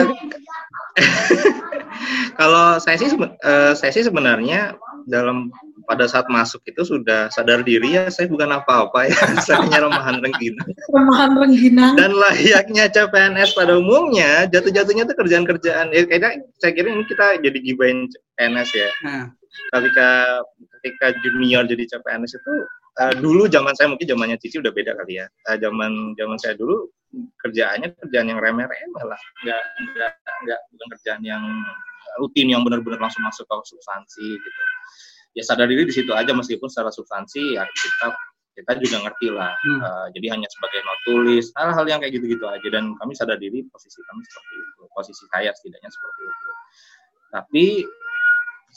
Kalau 2.39 2.77
saya 2.79 2.97
sih 3.01 3.09
uh, 3.17 3.73
saya 3.73 3.91
sih 3.91 4.05
sebenarnya 4.05 4.77
dalam 5.09 5.49
pada 5.89 6.05
saat 6.05 6.29
masuk 6.29 6.61
itu 6.69 6.85
sudah 6.85 7.33
sadar 7.33 7.65
diri 7.65 7.97
ya 7.97 8.13
saya 8.13 8.29
bukan 8.29 8.53
apa-apa 8.61 9.09
ya 9.09 9.17
saya 9.49 9.65
hanya 9.65 9.89
remahan 9.89 10.21
rengginang 10.21 10.69
remahan 10.93 11.33
rengginang 11.33 11.97
dan 11.97 12.13
layaknya 12.13 12.93
CPNS 12.93 13.57
pada 13.57 13.81
umumnya 13.81 14.45
jatuh-jatuhnya 14.53 15.09
itu 15.09 15.15
kerjaan-kerjaan 15.17 15.97
ya 15.97 16.05
kayaknya 16.05 16.45
saya 16.61 16.77
kira 16.77 16.93
ini 16.93 17.09
kita 17.09 17.41
jadi 17.41 17.59
gibain 17.65 18.05
CPNS 18.05 18.71
ya 18.77 18.91
hmm. 19.09 19.25
ketika 19.73 20.09
ketika 20.77 21.07
junior 21.25 21.65
jadi 21.65 21.85
CPNS 21.97 22.37
itu 22.37 22.53
uh, 22.99 23.15
dulu 23.19 23.47
zaman 23.47 23.73
saya 23.79 23.89
mungkin 23.91 24.07
zamannya 24.07 24.37
Cici 24.43 24.59
udah 24.59 24.75
beda 24.75 24.93
kali 24.99 25.23
ya. 25.23 25.27
Uh, 25.47 25.57
zaman 25.59 26.15
zaman 26.19 26.37
saya 26.37 26.55
dulu 26.59 26.91
kerjaannya 27.41 27.97
kerjaan 28.05 28.27
yang 28.29 28.39
remeh-remeh 28.43 29.05
lah. 29.07 29.21
Nggak 29.47 29.63
nggak 29.95 30.13
nggak 30.45 30.61
bukan 30.75 30.89
kerjaan 30.99 31.23
yang 31.25 31.43
rutin 32.19 32.51
yang 32.51 32.63
benar-benar 32.67 32.99
langsung 32.99 33.23
masuk 33.25 33.47
ke 33.47 33.55
substansi 33.75 34.27
gitu. 34.37 34.63
Ya 35.37 35.43
sadar 35.47 35.71
diri 35.71 35.87
di 35.87 35.95
situ 35.95 36.11
aja 36.13 36.35
meskipun 36.35 36.67
secara 36.67 36.91
substansi 36.91 37.57
ya 37.57 37.65
kita 37.65 38.07
kita 38.59 38.73
juga 38.83 38.97
ngerti 39.07 39.29
lah. 39.31 39.55
Hmm. 39.55 39.79
uh, 39.79 40.07
jadi 40.11 40.35
hanya 40.35 40.51
sebagai 40.51 40.83
not 40.83 40.99
tulis 41.07 41.47
hal-hal 41.55 41.87
yang 41.87 42.03
kayak 42.03 42.19
gitu-gitu 42.19 42.43
aja. 42.45 42.69
Dan 42.69 42.99
kami 42.99 43.15
sadar 43.15 43.39
diri 43.39 43.63
posisi 43.71 44.03
kami 44.03 44.21
seperti 44.27 44.55
itu 44.59 44.83
posisi 44.91 45.25
saya 45.31 45.51
setidaknya 45.55 45.91
seperti 45.91 46.23
itu. 46.27 46.51
Tapi 47.29 47.65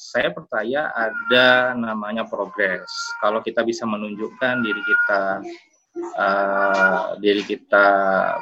saya 0.01 0.34
percaya 0.34 0.89
ada 0.98 1.77
namanya 1.77 2.25
progres 2.25 2.89
kalau 3.22 3.38
kita 3.46 3.62
bisa 3.62 3.86
menunjukkan 3.86 4.65
diri 4.65 4.81
kita 4.81 5.22
uh, 6.17 7.13
diri 7.22 7.46
kita 7.46 7.86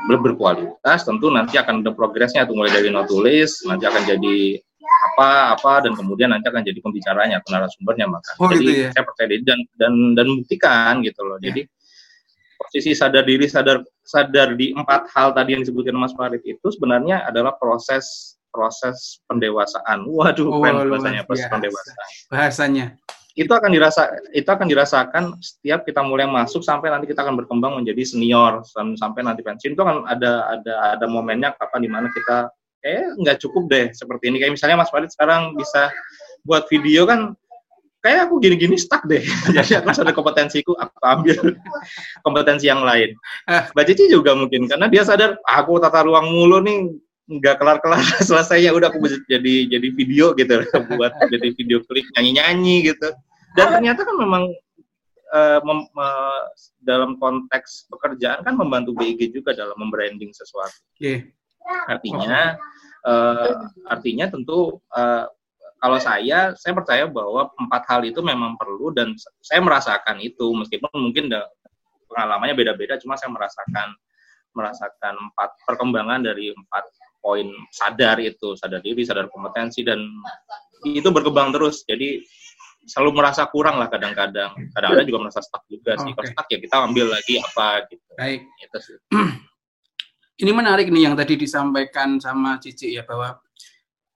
berkualitas 0.08 1.04
tentu 1.04 1.28
nanti 1.28 1.60
akan 1.60 1.84
ada 1.84 1.92
progresnya 1.92 2.48
tuh 2.48 2.56
mulai 2.56 2.72
dari 2.72 2.88
not 2.88 3.12
tulis 3.12 3.60
nanti 3.68 3.84
akan 3.84 4.08
jadi 4.08 4.56
apa 4.80 5.60
apa 5.60 5.74
dan 5.84 6.00
kemudian 6.00 6.32
nanti 6.32 6.48
akan 6.48 6.64
jadi 6.64 6.80
pembicaranya 6.80 7.44
atau 7.44 7.60
narasumbernya 7.60 8.08
maka 8.08 8.32
oh, 8.40 8.48
jadi 8.48 8.64
gitu 8.64 8.72
ya? 8.72 8.90
saya 8.96 9.04
percaya 9.04 9.28
diri 9.28 9.44
dan 9.44 9.60
dan 9.76 9.94
dan 10.16 10.28
buktikan 10.40 10.94
gitu 11.04 11.22
loh 11.28 11.38
ya. 11.44 11.52
jadi 11.52 11.68
posisi 12.56 12.92
sadar 12.96 13.28
diri 13.28 13.46
sadar 13.52 13.84
sadar 14.00 14.56
di 14.56 14.72
empat 14.72 15.12
hal 15.12 15.36
tadi 15.36 15.60
yang 15.60 15.62
disebutkan 15.68 16.00
Mas 16.00 16.16
Farid 16.16 16.40
itu 16.48 16.68
sebenarnya 16.72 17.28
adalah 17.28 17.56
proses 17.60 18.39
proses 18.50 19.24
pendewasaan 19.30 20.06
waduh 20.10 20.50
oh, 20.50 20.62
keren 20.62 20.90
bahasanya 20.90 21.24
proses 21.26 21.46
biasa. 21.46 21.54
pendewasaan 21.54 22.08
bahasanya 22.30 22.86
itu 23.38 23.52
akan 23.56 23.72
dirasa 23.72 24.04
itu 24.36 24.50
akan 24.50 24.68
dirasakan 24.68 25.24
setiap 25.40 25.88
kita 25.88 26.04
mulai 26.04 26.28
masuk 26.28 26.60
sampai 26.60 26.92
nanti 26.92 27.08
kita 27.08 27.24
akan 27.24 27.40
berkembang 27.40 27.78
menjadi 27.80 28.04
senior 28.04 28.66
sampai 28.74 29.24
nanti 29.24 29.46
pensiun 29.46 29.78
itu 29.78 29.84
kan 29.86 30.04
ada 30.10 30.60
ada 30.60 30.74
ada 30.98 31.06
momennya 31.08 31.56
kapan 31.56 31.88
di 31.88 31.90
mana 31.90 32.12
kita 32.12 32.52
kayak 32.84 33.08
nggak 33.20 33.38
cukup 33.44 33.64
deh 33.68 33.86
seperti 33.92 34.32
ini. 34.32 34.38
Kayak 34.42 34.54
misalnya 34.60 34.78
Mas 34.80 34.92
Farid 34.92 35.12
sekarang 35.12 35.56
bisa 35.56 35.92
buat 36.48 36.66
video 36.72 37.04
kan 37.04 37.36
kayak 38.00 38.32
aku 38.32 38.40
gini-gini 38.40 38.80
stuck 38.80 39.04
deh. 39.06 39.22
Jadi 39.56 39.76
aku 39.76 39.92
ada 39.92 40.16
kompetensiku, 40.16 40.72
aku 40.80 41.00
ambil 41.04 41.38
kompetensi 42.26 42.72
yang 42.72 42.82
lain. 42.84 43.14
Eh. 43.52 43.64
Mbak 43.76 43.86
Cici 43.92 44.12
juga 44.12 44.34
mungkin 44.36 44.68
karena 44.68 44.88
dia 44.88 45.04
sadar 45.04 45.36
ah, 45.44 45.64
aku 45.64 45.80
tata 45.84 46.08
ruang 46.08 46.32
mulu 46.32 46.64
nih 46.64 46.88
nggak 47.30 47.62
kelar-kelar 47.62 48.02
selesai 48.28 48.66
ya 48.66 48.74
udah 48.74 48.90
aku 48.90 49.06
jadi 49.30 49.70
jadi 49.70 49.88
video 49.94 50.34
gitu 50.34 50.66
buat 50.98 51.14
jadi 51.30 51.48
video 51.54 51.86
klip 51.86 52.06
nyanyi-nyanyi 52.18 52.90
gitu. 52.90 53.14
Dan 53.54 53.78
ternyata 53.78 54.02
kan 54.06 54.16
memang 54.18 54.44
uh, 55.34 55.60
mem, 55.62 55.86
uh, 55.94 56.44
dalam 56.82 57.22
konteks 57.22 57.86
pekerjaan 57.94 58.42
kan 58.42 58.58
membantu 58.58 58.98
BIG 58.98 59.30
juga 59.34 59.54
dalam 59.54 59.78
membranding 59.78 60.34
sesuatu. 60.34 60.82
Yeah. 60.98 61.30
Artinya 61.86 62.58
uh, 63.06 63.70
artinya 63.86 64.26
tentu 64.30 64.82
uh, 64.94 65.30
kalau 65.80 65.98
saya 66.02 66.54
saya 66.58 66.74
percaya 66.76 67.06
bahwa 67.08 67.50
empat 67.56 67.84
hal 67.88 68.02
itu 68.04 68.20
memang 68.20 68.58
perlu 68.60 68.92
dan 68.92 69.16
saya 69.40 69.64
merasakan 69.64 70.20
itu 70.20 70.52
meskipun 70.52 70.92
mungkin 70.98 71.32
pengalamannya 72.10 72.58
beda-beda 72.58 73.00
cuma 73.00 73.16
saya 73.16 73.32
merasakan 73.32 73.96
merasakan 74.52 75.14
empat 75.30 75.50
perkembangan 75.64 76.20
dari 76.26 76.52
empat 76.52 76.84
poin 77.20 77.48
sadar 77.76 78.18
itu 78.24 78.56
sadar 78.56 78.80
diri 78.80 79.04
sadar 79.04 79.28
kompetensi 79.32 79.84
dan 79.84 80.00
itu 80.88 81.08
berkembang 81.12 81.52
terus. 81.52 81.84
Jadi 81.84 82.24
selalu 82.88 83.22
merasa 83.22 83.46
kurang 83.52 83.78
lah 83.78 83.92
kadang-kadang. 83.92 84.56
Kadang-kadang 84.74 85.06
juga 85.08 85.20
merasa 85.28 85.44
stuck 85.44 85.64
juga 85.68 86.00
sih. 86.00 86.10
Okay. 86.10 86.16
kalau 86.16 86.30
stuck 86.34 86.48
ya 86.50 86.58
kita 86.64 86.76
ambil 86.80 87.06
lagi 87.12 87.34
apa 87.38 87.68
gitu. 87.92 88.10
Baik. 88.16 88.42
Itu 88.64 88.78
sih. 88.80 88.98
Ini 90.42 90.52
menarik 90.56 90.88
nih 90.88 91.12
yang 91.12 91.16
tadi 91.20 91.36
disampaikan 91.36 92.16
sama 92.16 92.56
Cici 92.64 92.96
ya 92.96 93.04
bahwa 93.04 93.36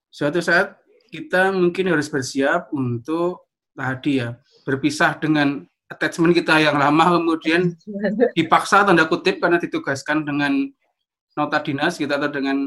suatu 0.08 0.40
saat 0.40 0.80
kita 1.12 1.52
mungkin 1.52 1.92
harus 1.92 2.08
bersiap 2.08 2.72
untuk 2.72 3.52
tadi 3.76 4.24
ya 4.24 4.40
berpisah 4.64 5.20
dengan 5.20 5.68
attachment 5.92 6.32
kita 6.32 6.64
yang 6.64 6.80
lama 6.80 7.20
kemudian 7.20 7.76
dipaksa 8.38 8.88
tanda 8.88 9.06
kutip 9.06 9.44
karena 9.44 9.60
ditugaskan 9.60 10.24
dengan 10.24 10.72
nota 11.34 11.58
dinas 11.62 11.98
kita 11.98 12.16
gitu, 12.16 12.22
atau 12.22 12.30
dengan 12.30 12.58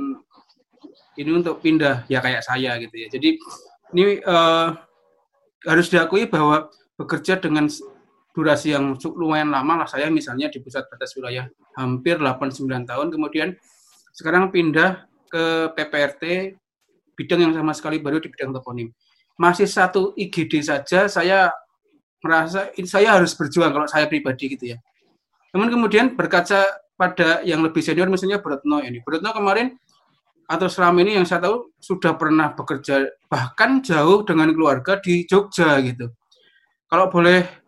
ini 1.17 1.31
untuk 1.33 1.65
pindah 1.65 2.05
ya 2.11 2.21
kayak 2.21 2.45
saya 2.45 2.77
gitu 2.83 2.97
ya. 2.97 3.09
Jadi 3.09 3.41
ini 3.97 4.21
uh, 4.21 4.75
harus 5.65 5.87
diakui 5.89 6.29
bahwa 6.29 6.69
bekerja 6.99 7.41
dengan 7.41 7.71
durasi 8.37 8.77
yang 8.77 9.01
lumayan 9.17 9.49
lama 9.49 9.85
lah. 9.85 9.89
Saya 9.89 10.13
misalnya 10.13 10.53
di 10.53 10.61
pusat 10.61 10.85
batas 10.93 11.17
wilayah 11.17 11.49
hampir 11.79 12.21
8-9 12.21 12.85
tahun. 12.85 13.07
Kemudian 13.09 13.49
sekarang 14.13 14.53
pindah 14.53 15.09
ke 15.33 15.73
PPRT 15.73 16.55
bidang 17.17 17.49
yang 17.49 17.55
sama 17.57 17.73
sekali 17.73 17.97
baru 17.97 18.21
di 18.21 18.29
bidang 18.29 18.53
toponim. 18.53 18.93
Masih 19.41 19.69
satu 19.69 20.13
IGD 20.17 20.61
saja 20.65 21.09
saya 21.09 21.49
merasa 22.21 22.73
saya 22.85 23.17
harus 23.17 23.33
berjuang 23.33 23.73
kalau 23.73 23.89
saya 23.89 24.05
pribadi 24.05 24.53
gitu 24.53 24.77
ya. 24.77 24.79
Namun 25.57 25.73
kemudian 25.73 26.13
berkaca 26.13 26.65
pada 26.97 27.45
yang 27.45 27.61
lebih 27.61 27.85
senior 27.85 28.09
misalnya 28.09 28.41
Brotno 28.41 28.81
ini 28.81 29.05
Brotno 29.05 29.31
kemarin 29.37 29.77
atau 30.47 30.67
selama 30.71 31.05
ini 31.05 31.21
yang 31.21 31.27
saya 31.29 31.45
tahu 31.45 31.77
sudah 31.77 32.17
pernah 32.17 32.57
bekerja 32.57 33.07
bahkan 33.29 33.85
jauh 33.85 34.25
dengan 34.25 34.49
keluarga 34.51 34.99
di 34.99 35.29
Jogja 35.29 35.77
gitu 35.85 36.11
kalau 36.87 37.11
boleh 37.11 37.67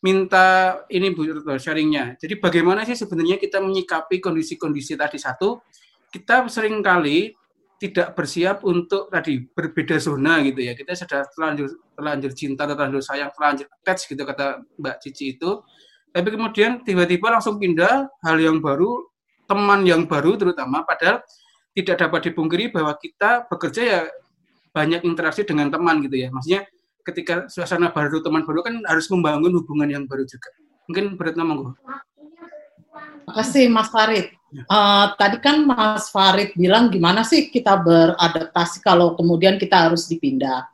minta 0.00 0.80
ini 0.88 1.12
Bu 1.12 1.28
Retno 1.28 1.56
sharingnya. 1.60 2.16
Jadi 2.16 2.40
bagaimana 2.40 2.84
sih 2.88 2.96
sebenarnya 2.96 3.36
kita 3.36 3.60
menyikapi 3.60 4.20
kondisi-kondisi 4.20 4.96
tadi 4.96 5.20
satu, 5.20 5.60
kita 6.08 6.48
sering 6.48 6.80
kali 6.80 7.36
tidak 7.80 8.12
bersiap 8.12 8.60
untuk 8.68 9.08
tadi 9.08 9.40
berbeda 9.40 9.96
zona 10.00 10.40
gitu 10.44 10.60
ya. 10.60 10.72
Kita 10.76 10.92
sudah 10.96 11.24
terlanjur 11.32 11.68
terlanjur 11.96 12.32
cinta, 12.32 12.64
terlanjur 12.68 13.00
sayang, 13.04 13.32
terlanjur 13.32 13.68
attach 13.68 14.08
gitu 14.08 14.22
kata 14.24 14.64
Mbak 14.80 14.96
Cici 15.04 15.36
itu. 15.36 15.60
Tapi 16.10 16.28
kemudian 16.34 16.82
tiba-tiba 16.82 17.30
langsung 17.30 17.56
pindah 17.56 18.10
hal 18.26 18.36
yang 18.42 18.58
baru, 18.58 19.06
teman 19.46 19.86
yang 19.86 20.06
baru 20.06 20.34
terutama 20.34 20.82
padahal 20.82 21.22
tidak 21.74 22.02
dapat 22.02 22.30
dipungkiri 22.30 22.74
bahwa 22.74 22.94
kita 22.98 23.46
bekerja 23.46 23.82
ya 23.82 24.00
banyak 24.74 25.02
interaksi 25.06 25.46
dengan 25.46 25.70
teman 25.70 26.02
gitu 26.02 26.18
ya. 26.18 26.28
Maksudnya 26.34 26.66
ketika 27.06 27.46
suasana 27.50 27.90
baru 27.90 28.22
teman 28.22 28.42
baru 28.42 28.62
kan 28.62 28.74
harus 28.86 29.06
membangun 29.10 29.54
hubungan 29.62 29.88
yang 29.90 30.04
baru 30.06 30.26
juga. 30.26 30.50
Mungkin 30.90 31.14
beratnya 31.14 31.46
monggo. 31.46 31.74
Terima 31.78 33.32
kasih 33.46 33.64
Mas 33.70 33.88
Farid. 33.94 34.34
Uh, 34.66 35.14
tadi 35.14 35.38
kan 35.38 35.62
Mas 35.62 36.10
Farid 36.10 36.50
bilang 36.58 36.90
gimana 36.90 37.22
sih 37.22 37.46
kita 37.46 37.78
beradaptasi 37.78 38.82
kalau 38.82 39.14
kemudian 39.14 39.54
kita 39.54 39.86
harus 39.86 40.10
dipindah. 40.10 40.66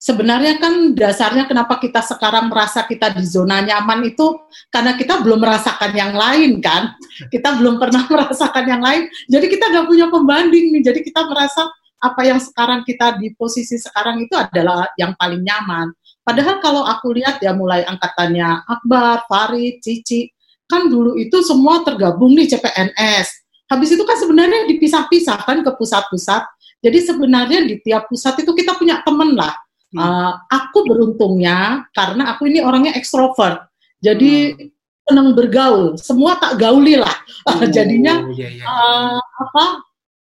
Sebenarnya 0.00 0.56
kan 0.56 0.96
dasarnya 0.96 1.44
kenapa 1.44 1.76
kita 1.76 2.00
sekarang 2.00 2.48
merasa 2.48 2.88
kita 2.88 3.12
di 3.12 3.20
zona 3.20 3.60
nyaman 3.60 4.08
itu 4.08 4.32
karena 4.72 4.96
kita 4.96 5.20
belum 5.20 5.44
merasakan 5.44 5.92
yang 5.92 6.16
lain 6.16 6.56
kan. 6.64 6.96
Kita 7.28 7.60
belum 7.60 7.76
pernah 7.76 8.08
merasakan 8.12 8.64
yang 8.64 8.80
lain. 8.80 9.12
Jadi 9.28 9.46
kita 9.52 9.68
nggak 9.68 9.84
punya 9.84 10.08
pembanding 10.08 10.72
nih. 10.72 10.82
Jadi 10.88 11.00
kita 11.04 11.28
merasa 11.28 11.68
apa 12.00 12.24
yang 12.24 12.40
sekarang 12.40 12.80
kita 12.88 13.20
di 13.20 13.36
posisi 13.36 13.76
sekarang 13.76 14.24
itu 14.24 14.32
adalah 14.32 14.88
yang 14.96 15.12
paling 15.20 15.44
nyaman. 15.44 15.92
Padahal 16.24 16.64
kalau 16.64 16.88
aku 16.88 17.12
lihat 17.12 17.36
ya 17.44 17.52
mulai 17.52 17.84
angkatannya 17.84 18.64
Akbar, 18.72 19.28
Farid, 19.28 19.84
Cici, 19.84 20.32
kan 20.64 20.88
dulu 20.88 21.20
itu 21.20 21.44
semua 21.44 21.84
tergabung 21.84 22.32
nih 22.40 22.56
CPNS. 22.56 23.28
Habis 23.68 24.00
itu 24.00 24.02
kan 24.08 24.16
sebenarnya 24.16 24.64
dipisah-pisah 24.64 25.44
kan 25.44 25.60
ke 25.60 25.70
pusat-pusat. 25.76 26.42
Jadi 26.80 26.98
sebenarnya 27.04 27.68
di 27.68 27.76
tiap 27.84 28.08
pusat 28.08 28.40
itu 28.40 28.56
kita 28.56 28.80
punya 28.80 29.04
temen 29.04 29.36
lah. 29.36 29.52
Uh, 29.90 30.38
aku 30.46 30.86
beruntungnya 30.86 31.86
karena 31.90 32.34
aku 32.34 32.46
ini 32.46 32.62
orangnya 32.62 32.94
ekstrovert. 32.94 33.66
Jadi 33.98 34.54
hmm. 34.54 34.70
senang 35.10 35.34
bergaul, 35.34 35.98
semua 35.98 36.38
tak 36.38 36.58
gauli 36.58 36.94
lah. 36.94 37.14
Oh, 37.48 37.64
Jadinya 37.64 38.20
iya, 38.36 38.52
iya. 38.52 38.64
Uh, 38.68 39.16
apa 39.16 39.80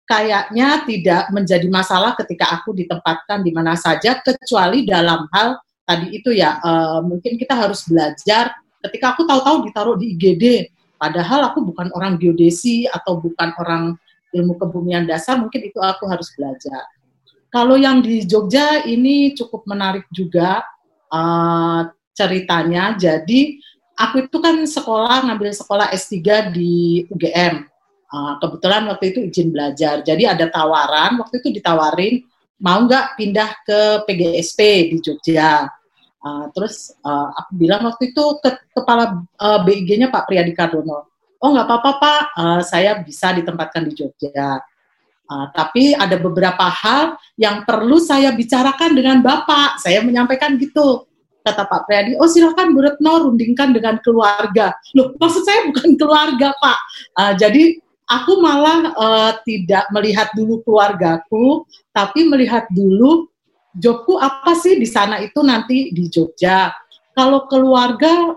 kayaknya 0.09 0.87
tidak 0.89 1.23
menjadi 1.29 1.67
masalah 1.69 2.17
ketika 2.17 2.49
aku 2.57 2.73
ditempatkan 2.73 3.45
di 3.45 3.51
mana 3.53 3.77
saja 3.77 4.17
kecuali 4.23 4.87
dalam 4.87 5.29
hal 5.29 5.59
tadi 5.85 6.17
itu 6.17 6.33
ya 6.33 6.57
uh, 6.63 7.05
mungkin 7.05 7.37
kita 7.37 7.53
harus 7.53 7.85
belajar 7.85 8.57
ketika 8.89 9.13
aku 9.13 9.29
tahu-tahu 9.29 9.69
ditaruh 9.69 9.95
di 10.01 10.17
IGD 10.17 10.73
padahal 10.97 11.53
aku 11.53 11.61
bukan 11.61 11.93
orang 11.93 12.17
geodesi 12.17 12.89
atau 12.89 13.21
bukan 13.21 13.53
orang 13.61 13.93
ilmu 14.33 14.57
kebumian 14.57 15.05
dasar 15.05 15.37
mungkin 15.37 15.65
itu 15.69 15.77
aku 15.77 16.09
harus 16.09 16.33
belajar 16.33 16.85
kalau 17.49 17.75
yang 17.75 18.01
di 18.01 18.25
Jogja 18.25 18.85
ini 18.85 19.33
cukup 19.33 19.65
menarik 19.65 20.05
juga 20.13 20.61
uh, 21.09 21.89
ceritanya 22.13 22.93
jadi 22.97 23.57
aku 23.99 24.29
itu 24.29 24.37
kan 24.39 24.61
sekolah 24.63 25.27
ngambil 25.29 25.51
sekolah 25.53 25.91
S3 25.91 26.53
di 26.53 27.03
UGM 27.09 27.69
Uh, 28.09 28.41
kebetulan 28.41 28.89
waktu 28.89 29.13
itu 29.13 29.19
izin 29.29 29.53
belajar, 29.53 30.01
jadi 30.01 30.33
ada 30.33 30.49
tawaran. 30.49 31.21
Waktu 31.21 31.45
itu 31.45 31.61
ditawarin 31.61 32.25
mau 32.57 32.81
nggak 32.81 33.13
pindah 33.21 33.49
ke 33.61 34.01
PGSP 34.09 34.89
di 34.89 34.97
Jogja. 34.97 35.69
Uh, 36.17 36.49
terus 36.57 36.89
uh, 37.05 37.29
aku 37.37 37.51
bilang 37.61 37.85
waktu 37.85 38.09
itu 38.09 38.23
ke 38.41 38.49
kepala 38.73 39.23
uh, 39.37 39.61
BIG-nya 39.61 40.09
Pak 40.09 40.25
Priyadi 40.25 40.57
Kardono, 40.57 41.05
oh 41.37 41.49
nggak 41.53 41.69
apa-apa 41.69 41.91
Pak, 42.01 42.21
uh, 42.33 42.61
saya 42.65 42.97
bisa 43.05 43.29
ditempatkan 43.29 43.85
di 43.85 43.93
Jogja. 43.93 44.57
Uh, 45.29 45.45
tapi 45.53 45.93
ada 45.93 46.17
beberapa 46.17 46.65
hal 46.65 47.13
yang 47.37 47.61
perlu 47.61 48.01
saya 48.01 48.33
bicarakan 48.33 48.97
dengan 48.97 49.21
Bapak. 49.21 49.77
Saya 49.77 50.01
menyampaikan 50.01 50.57
gitu 50.57 51.05
kata 51.45 51.69
Pak 51.69 51.87
Priyadi, 51.87 52.19
oh 52.19 52.27
silakan 52.27 52.75
Bu 52.75 52.83
Retno 52.83 53.29
rundingkan 53.29 53.71
dengan 53.71 54.01
keluarga. 54.03 54.75
Loh, 54.97 55.15
maksud 55.21 55.45
saya 55.45 55.69
bukan 55.69 55.95
keluarga 55.95 56.51
Pak. 56.57 56.79
Uh, 57.15 57.33
jadi 57.37 57.77
aku 58.09 58.41
malah 58.41 58.91
uh, 58.97 59.31
tidak 59.45 59.85
melihat 59.93 60.33
dulu 60.33 60.65
keluargaku, 60.65 61.63
tapi 61.93 62.25
melihat 62.25 62.65
dulu 62.73 63.29
jobku 63.77 64.17
apa 64.17 64.57
sih 64.57 64.81
di 64.81 64.89
sana 64.89 65.21
itu 65.21 65.39
nanti 65.45 65.93
di 65.93 66.09
Jogja. 66.09 66.73
Kalau 67.13 67.45
keluarga 67.45 68.33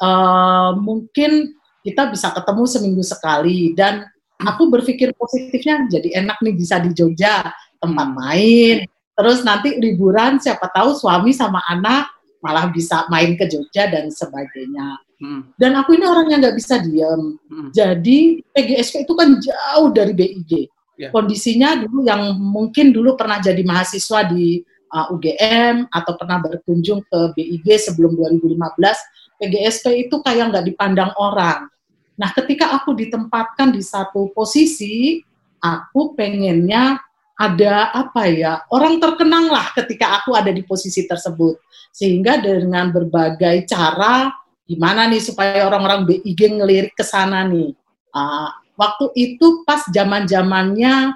uh, 0.00 0.70
mungkin 0.76 1.56
kita 1.84 2.08
bisa 2.08 2.32
ketemu 2.32 2.64
seminggu 2.64 3.04
sekali 3.04 3.76
dan 3.76 4.08
aku 4.46 4.68
berpikir 4.70 5.12
positifnya 5.16 5.88
jadi 5.88 6.24
enak 6.24 6.38
nih 6.44 6.54
bisa 6.54 6.80
di 6.80 6.92
Jogja 6.92 7.48
tempat 7.80 8.08
main. 8.12 8.84
Terus 9.14 9.46
nanti 9.46 9.78
liburan 9.78 10.42
siapa 10.42 10.66
tahu 10.74 10.96
suami 10.96 11.30
sama 11.30 11.62
anak 11.70 12.10
malah 12.44 12.68
bisa 12.68 13.08
main 13.08 13.38
ke 13.40 13.48
Jogja 13.48 13.88
dan 13.88 14.12
sebagainya. 14.12 15.00
Hmm. 15.16 15.48
Dan 15.56 15.72
aku 15.80 15.96
ini 15.96 16.04
orang 16.04 16.28
yang 16.28 16.44
nggak 16.44 16.58
bisa 16.60 16.76
diam. 16.82 17.40
Hmm. 17.48 17.72
Jadi 17.72 18.44
PGSK 18.52 19.08
itu 19.08 19.14
kan 19.16 19.40
jauh 19.40 19.88
dari 19.94 20.12
BIG. 20.12 20.68
Yeah. 21.00 21.10
Kondisinya 21.10 21.80
dulu 21.80 22.04
yang 22.04 22.36
mungkin 22.38 22.92
dulu 22.92 23.16
pernah 23.16 23.40
jadi 23.40 23.64
mahasiswa 23.64 24.28
di 24.28 24.60
uh, 24.94 25.10
UGM 25.10 25.90
atau 25.90 26.12
pernah 26.14 26.38
berkunjung 26.44 27.02
ke 27.08 27.34
BIG 27.34 27.66
sebelum 27.80 28.14
2015, 28.14 29.40
PGSP 29.42 30.06
itu 30.06 30.16
kayak 30.22 30.54
nggak 30.54 30.64
dipandang 30.68 31.10
orang. 31.18 31.66
Nah, 32.14 32.30
ketika 32.30 32.74
aku 32.78 32.94
ditempatkan 32.94 33.74
di 33.74 33.82
satu 33.82 34.30
posisi, 34.30 35.18
aku 35.58 36.14
pengennya 36.14 37.00
ada 37.34 37.90
apa 37.90 38.30
ya 38.30 38.62
orang 38.70 39.02
terkenang 39.02 39.50
lah 39.50 39.74
ketika 39.74 40.22
aku 40.22 40.38
ada 40.38 40.54
di 40.54 40.62
posisi 40.62 41.02
tersebut 41.02 41.58
sehingga 41.90 42.38
dengan 42.38 42.94
berbagai 42.94 43.66
cara 43.66 44.30
gimana 44.70 45.10
nih 45.10 45.18
supaya 45.18 45.66
orang-orang 45.66 46.06
BIG 46.06 46.62
ngelirik 46.62 46.94
ke 46.94 47.02
sana 47.02 47.42
nih. 47.44 47.74
Uh, 48.14 48.48
waktu 48.78 49.10
itu 49.18 49.66
pas 49.66 49.82
zaman 49.90 50.30
zamannya 50.30 51.10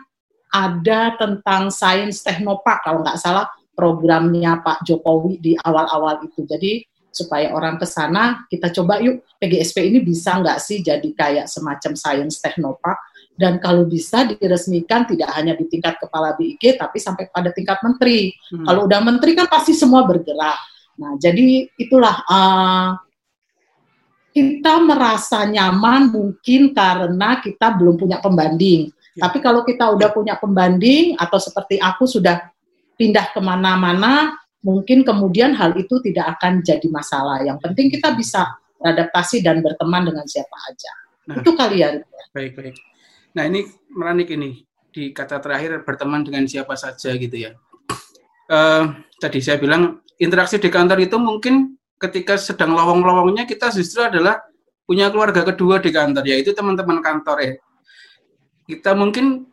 ada 0.50 1.14
tentang 1.16 1.70
sains 1.70 2.24
teknopark 2.24 2.82
kalau 2.82 3.06
nggak 3.06 3.20
salah 3.20 3.46
programnya 3.78 4.58
Pak 4.58 4.82
Jokowi 4.82 5.38
di 5.38 5.52
awal-awal 5.54 6.26
itu. 6.26 6.42
Jadi 6.42 6.82
supaya 7.08 7.50
orang 7.56 7.80
ke 7.80 7.86
sana 7.88 8.44
kita 8.46 8.70
coba 8.70 9.00
yuk 9.00 9.24
PGSP 9.40 9.90
ini 9.90 9.98
bisa 10.04 10.38
nggak 10.38 10.58
sih 10.60 10.84
jadi 10.84 11.08
kayak 11.16 11.46
semacam 11.48 11.92
sains 11.96 12.38
teknopark 12.38 12.98
dan 13.38 13.62
kalau 13.62 13.86
bisa 13.86 14.26
diresmikan 14.26 15.06
tidak 15.06 15.30
hanya 15.38 15.54
di 15.54 15.70
tingkat 15.70 15.94
kepala 16.02 16.34
BIG 16.34 16.74
tapi 16.74 16.98
sampai 16.98 17.30
pada 17.30 17.54
tingkat 17.54 17.78
menteri. 17.86 18.34
Hmm. 18.50 18.66
Kalau 18.66 18.90
udah 18.90 18.98
menteri 18.98 19.38
kan 19.38 19.46
pasti 19.46 19.78
semua 19.78 20.02
bergerak. 20.02 20.58
Nah 20.98 21.14
jadi 21.22 21.70
itulah 21.78 22.18
uh, 22.26 22.98
kita 24.34 24.82
merasa 24.82 25.46
nyaman 25.46 26.10
mungkin 26.10 26.74
karena 26.74 27.38
kita 27.38 27.78
belum 27.78 27.94
punya 27.94 28.18
pembanding. 28.18 28.90
Ya. 29.14 29.30
Tapi 29.30 29.38
kalau 29.38 29.62
kita 29.62 29.86
udah 29.86 30.10
punya 30.10 30.34
pembanding 30.34 31.14
atau 31.14 31.38
seperti 31.38 31.78
aku 31.78 32.10
sudah 32.10 32.42
pindah 32.98 33.30
ke 33.30 33.38
mana-mana, 33.38 34.34
mungkin 34.62 35.06
kemudian 35.06 35.54
hal 35.54 35.74
itu 35.78 36.02
tidak 36.02 36.38
akan 36.38 36.60
jadi 36.62 36.88
masalah. 36.90 37.42
Yang 37.42 37.58
penting 37.62 37.86
kita 37.92 38.14
bisa 38.14 38.58
beradaptasi 38.78 39.42
dan 39.42 39.62
berteman 39.62 40.06
dengan 40.06 40.26
siapa 40.26 40.56
aja. 40.70 40.92
Nah, 41.28 41.34
itu 41.42 41.50
kalian. 41.54 42.02
Ya. 42.02 42.24
Baik, 42.32 42.52
baik. 42.56 42.76
Nah 43.36 43.44
ini 43.46 43.66
meranik 43.92 44.28
ini 44.32 44.64
di 44.88 45.12
kata 45.12 45.38
terakhir 45.38 45.84
berteman 45.84 46.24
dengan 46.24 46.48
siapa 46.48 46.74
saja 46.74 47.12
gitu 47.14 47.36
ya. 47.36 47.54
Uh, 48.48 48.96
tadi 49.20 49.44
saya 49.44 49.60
bilang 49.60 50.00
interaksi 50.16 50.56
di 50.56 50.72
kantor 50.72 51.04
itu 51.04 51.20
mungkin 51.20 51.76
ketika 52.00 52.40
sedang 52.40 52.72
lowong-lowongnya 52.72 53.44
kita 53.44 53.68
justru 53.68 54.00
adalah 54.00 54.40
punya 54.88 55.12
keluarga 55.12 55.44
kedua 55.44 55.78
di 55.84 55.92
kantor 55.92 56.24
yaitu 56.24 56.56
teman-teman 56.56 57.04
kantor 57.04 57.38
ya. 57.44 57.54
Kita 58.64 58.96
mungkin 58.96 59.44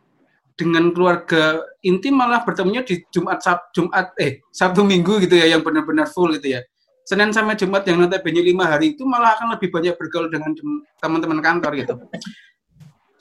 dengan 0.55 0.91
keluarga 0.95 1.59
inti 1.83 2.09
malah 2.09 2.47
bertemunya 2.47 2.81
di 2.83 3.03
Jumat 3.11 3.43
Sab, 3.43 3.71
Jumat 3.75 4.15
eh 4.15 4.39
Sabtu 4.55 4.87
Minggu 4.87 5.19
gitu 5.23 5.35
ya 5.35 5.51
yang 5.51 5.61
benar-benar 5.61 6.07
full 6.07 6.31
gitu 6.39 6.55
ya. 6.55 6.61
Senin 7.05 7.29
sampai 7.29 7.53
Jumat 7.53 7.85
yang 7.85 8.01
notabene 8.01 8.41
lima 8.41 8.65
hari 8.65 8.97
itu 8.97 9.05
malah 9.05 9.37
akan 9.37 9.53
lebih 9.59 9.69
banyak 9.69 9.93
bergaul 9.93 10.25
dengan 10.31 10.57
teman-teman 10.97 11.37
kantor 11.43 11.71
gitu. 11.77 11.93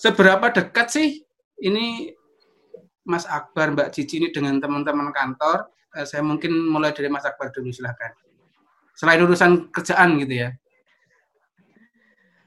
Seberapa 0.01 0.49
dekat 0.49 0.89
sih 0.89 1.09
ini 1.61 2.09
Mas 3.05 3.29
Akbar, 3.29 3.77
Mbak 3.77 3.93
Cici 3.93 4.17
ini 4.17 4.33
dengan 4.33 4.57
teman-teman 4.57 5.13
kantor? 5.13 5.69
Eh, 6.01 6.09
saya 6.09 6.25
mungkin 6.25 6.55
mulai 6.71 6.97
dari 6.97 7.13
Mas 7.13 7.29
Akbar 7.29 7.53
dulu 7.53 7.69
silahkan 7.69 8.17
selain 8.95 9.21
urusan 9.21 9.75
kerjaan 9.75 10.23
gitu 10.23 10.47
ya? 10.47 10.51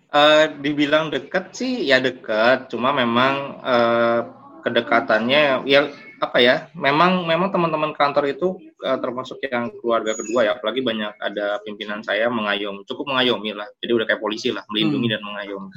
Uh, 0.08 0.48
dibilang 0.64 1.12
dekat 1.12 1.52
sih 1.52 1.84
ya 1.84 2.00
dekat, 2.00 2.72
cuma 2.72 2.96
memang 2.96 3.60
uh, 3.60 4.37
kedekatannya 4.68 5.64
ya 5.64 5.88
apa 6.18 6.38
ya 6.42 6.56
memang 6.74 7.30
memang 7.30 7.54
teman-teman 7.54 7.94
kantor 7.94 8.26
itu 8.34 8.58
uh, 8.82 8.98
termasuk 8.98 9.38
yang 9.46 9.70
keluarga 9.80 10.18
kedua 10.18 10.50
ya 10.50 10.52
apalagi 10.58 10.82
banyak 10.82 11.14
ada 11.22 11.62
pimpinan 11.62 12.02
saya 12.02 12.26
mengayom 12.28 12.82
cukup 12.90 13.14
mengayomi 13.14 13.54
lah 13.54 13.70
jadi 13.78 13.92
udah 13.94 14.06
kayak 14.10 14.22
polisi 14.22 14.50
lah 14.50 14.66
melindungi 14.74 15.08
hmm. 15.08 15.14
dan 15.14 15.22
mengayomi 15.22 15.70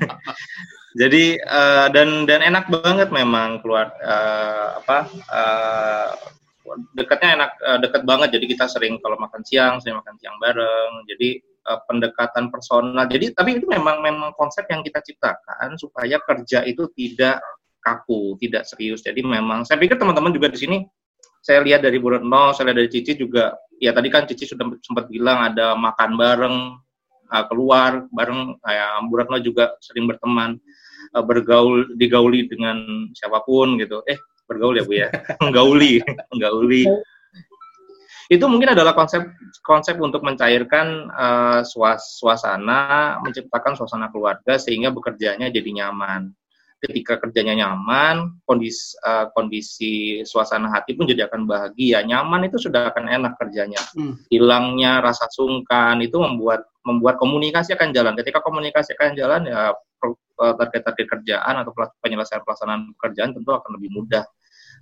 jadi 1.00 1.24
uh, 1.44 1.86
dan 1.92 2.24
dan 2.24 2.40
enak 2.40 2.72
banget 2.72 3.12
memang 3.12 3.60
keluar 3.60 3.92
uh, 4.00 4.80
apa 4.80 4.98
uh, 5.28 6.10
dekatnya 6.96 7.30
enak 7.36 7.50
uh, 7.60 7.78
dekat 7.84 8.02
banget 8.08 8.28
jadi 8.40 8.44
kita 8.56 8.64
sering 8.72 8.96
kalau 9.04 9.20
makan 9.20 9.44
siang 9.44 9.84
sering 9.84 10.00
makan 10.00 10.16
siang 10.16 10.40
bareng 10.40 11.04
jadi 11.12 11.44
uh, 11.68 11.80
pendekatan 11.84 12.48
personal 12.48 13.04
jadi 13.04 13.36
tapi 13.36 13.60
itu 13.60 13.68
memang 13.68 14.00
memang 14.00 14.32
konsep 14.32 14.64
yang 14.72 14.80
kita 14.80 15.04
ciptakan 15.04 15.76
supaya 15.76 16.16
kerja 16.24 16.64
itu 16.64 16.88
tidak 16.96 17.44
kaku 17.82 18.38
tidak 18.38 18.64
serius. 18.64 19.02
Jadi 19.02 19.20
memang 19.20 19.66
saya 19.66 19.76
pikir 19.76 19.98
teman-teman 19.98 20.30
juga 20.30 20.48
di 20.48 20.58
sini 20.62 20.78
saya 21.42 21.58
lihat 21.58 21.82
dari 21.82 21.98
Bu 21.98 22.14
Retno, 22.14 22.54
saya 22.54 22.70
lihat 22.70 22.78
dari 22.78 22.90
Cici 22.94 23.18
juga 23.18 23.58
ya 23.82 23.90
tadi 23.90 24.08
kan 24.08 24.24
Cici 24.30 24.46
sudah 24.46 24.62
sempat 24.78 25.10
bilang 25.10 25.42
ada 25.42 25.74
makan 25.74 26.10
bareng 26.14 26.56
uh, 27.28 27.44
keluar 27.50 28.06
bareng 28.14 28.56
kayak 28.62 28.90
Bu 29.10 29.14
Retno 29.18 29.36
juga 29.42 29.74
sering 29.82 30.06
berteman 30.06 30.54
uh, 31.18 31.24
bergaul 31.26 31.98
digauli 31.98 32.46
dengan 32.46 33.10
siapa 33.18 33.42
pun 33.42 33.74
gitu. 33.82 34.06
Eh 34.06 34.16
bergaul 34.46 34.78
ya 34.78 34.84
bu 34.86 34.94
ya? 34.94 35.08
Menggauli 35.42 35.98
menggauli. 36.30 36.86
Itu 38.30 38.48
mungkin 38.48 38.72
adalah 38.72 38.94
konsep 38.94 39.28
konsep 39.66 39.98
untuk 39.98 40.24
mencairkan 40.24 41.10
uh, 41.10 41.60
suas, 41.66 42.16
suasana 42.16 43.18
menciptakan 43.20 43.76
suasana 43.76 44.08
keluarga 44.08 44.56
sehingga 44.56 44.94
bekerjanya 44.94 45.50
jadi 45.52 45.68
nyaman 45.82 46.32
ketika 46.82 47.22
kerjanya 47.22 47.54
nyaman, 47.54 48.42
kondisi 48.42 48.98
uh, 49.06 49.30
kondisi 49.30 49.92
suasana 50.26 50.66
hati 50.74 50.98
pun 50.98 51.06
jadi 51.06 51.30
akan 51.30 51.46
bahagia. 51.46 52.02
Nyaman 52.02 52.50
itu 52.50 52.58
sudah 52.58 52.90
akan 52.90 53.06
enak 53.06 53.38
kerjanya. 53.38 53.78
Hmm. 53.94 54.18
Hilangnya 54.26 54.98
rasa 54.98 55.30
sungkan 55.30 56.02
itu 56.02 56.18
membuat 56.18 56.66
membuat 56.82 57.22
komunikasi 57.22 57.78
akan 57.78 57.94
jalan. 57.94 58.18
Ketika 58.18 58.42
komunikasi 58.42 58.98
akan 58.98 59.14
jalan 59.14 59.46
ya 59.46 59.70
eh, 60.02 60.54
target-target 60.58 61.06
kerjaan 61.06 61.54
atau 61.62 61.70
penyelesaian 62.02 62.42
pelaksanaan 62.42 62.90
pekerjaan 62.98 63.30
tentu 63.30 63.54
akan 63.54 63.78
lebih 63.78 64.02
mudah 64.02 64.26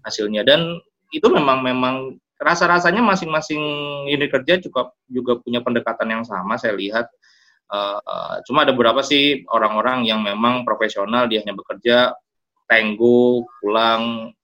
hasilnya 0.00 0.40
dan 0.48 0.80
itu 1.12 1.28
memang 1.28 1.60
memang 1.60 2.16
rasa-rasanya 2.40 3.04
masing-masing 3.04 3.60
unit 4.08 4.32
kerja 4.32 4.56
juga 4.56 4.88
juga 5.12 5.36
punya 5.44 5.60
pendekatan 5.60 6.08
yang 6.08 6.24
sama 6.24 6.56
saya 6.56 6.72
lihat 6.72 7.12
Uh, 7.70 8.42
cuma 8.50 8.66
ada 8.66 8.74
beberapa 8.74 8.98
sih 8.98 9.46
orang-orang 9.46 10.02
yang 10.02 10.26
memang 10.26 10.66
profesional 10.66 11.30
dia 11.30 11.38
hanya 11.38 11.54
bekerja 11.54 12.18
tenggo 12.66 13.46
pulang 13.62 14.34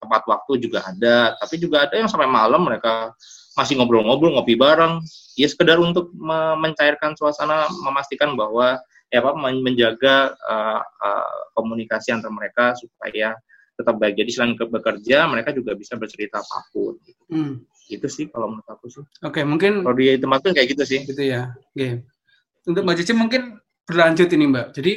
tepat 0.00 0.22
waktu 0.28 0.52
juga 0.60 0.84
ada. 0.84 1.36
Tapi 1.40 1.56
juga 1.56 1.88
ada 1.88 1.96
yang 1.96 2.08
sampai 2.08 2.28
malam 2.28 2.60
mereka 2.68 3.16
masih 3.56 3.80
ngobrol-ngobrol 3.80 4.36
ngopi 4.36 4.60
bareng. 4.60 5.00
Ya 5.40 5.48
sekedar 5.48 5.80
untuk 5.80 6.12
mencairkan 6.60 7.16
suasana 7.16 7.68
memastikan 7.80 8.36
bahwa 8.36 8.76
ya 9.08 9.24
apa 9.24 9.32
menjaga 9.36 10.36
uh, 10.36 10.80
uh, 10.84 11.40
komunikasi 11.56 12.12
antar 12.12 12.28
mereka 12.28 12.76
supaya 12.76 13.40
tetap 13.80 13.96
baik. 13.96 14.20
Jadi 14.20 14.30
selain 14.36 14.52
bekerja 14.56 15.24
mereka 15.32 15.56
juga 15.56 15.72
bisa 15.72 15.96
bercerita 15.96 16.44
apa 16.44 16.68
pun. 16.72 17.00
Gitu. 17.00 17.24
Hmm. 17.32 17.54
itu 17.90 18.06
sih 18.06 18.30
kalau 18.30 18.54
menurut 18.54 18.70
aku 18.70 18.86
sih. 18.86 19.02
Oke 19.26 19.42
okay, 19.42 19.44
mungkin 19.48 19.82
kalau 19.82 19.98
di 19.98 20.14
tempat 20.14 20.46
kayak 20.54 20.78
gitu 20.78 20.84
sih. 20.86 21.02
Gitu 21.02 21.26
ya 21.26 21.50
oke. 21.50 21.74
okay 21.74 22.19
untuk 22.68 22.82
Mbak 22.84 22.96
Cici 23.00 23.12
mungkin 23.16 23.56
berlanjut 23.88 24.28
ini 24.32 24.44
Mbak. 24.50 24.66
Jadi 24.76 24.92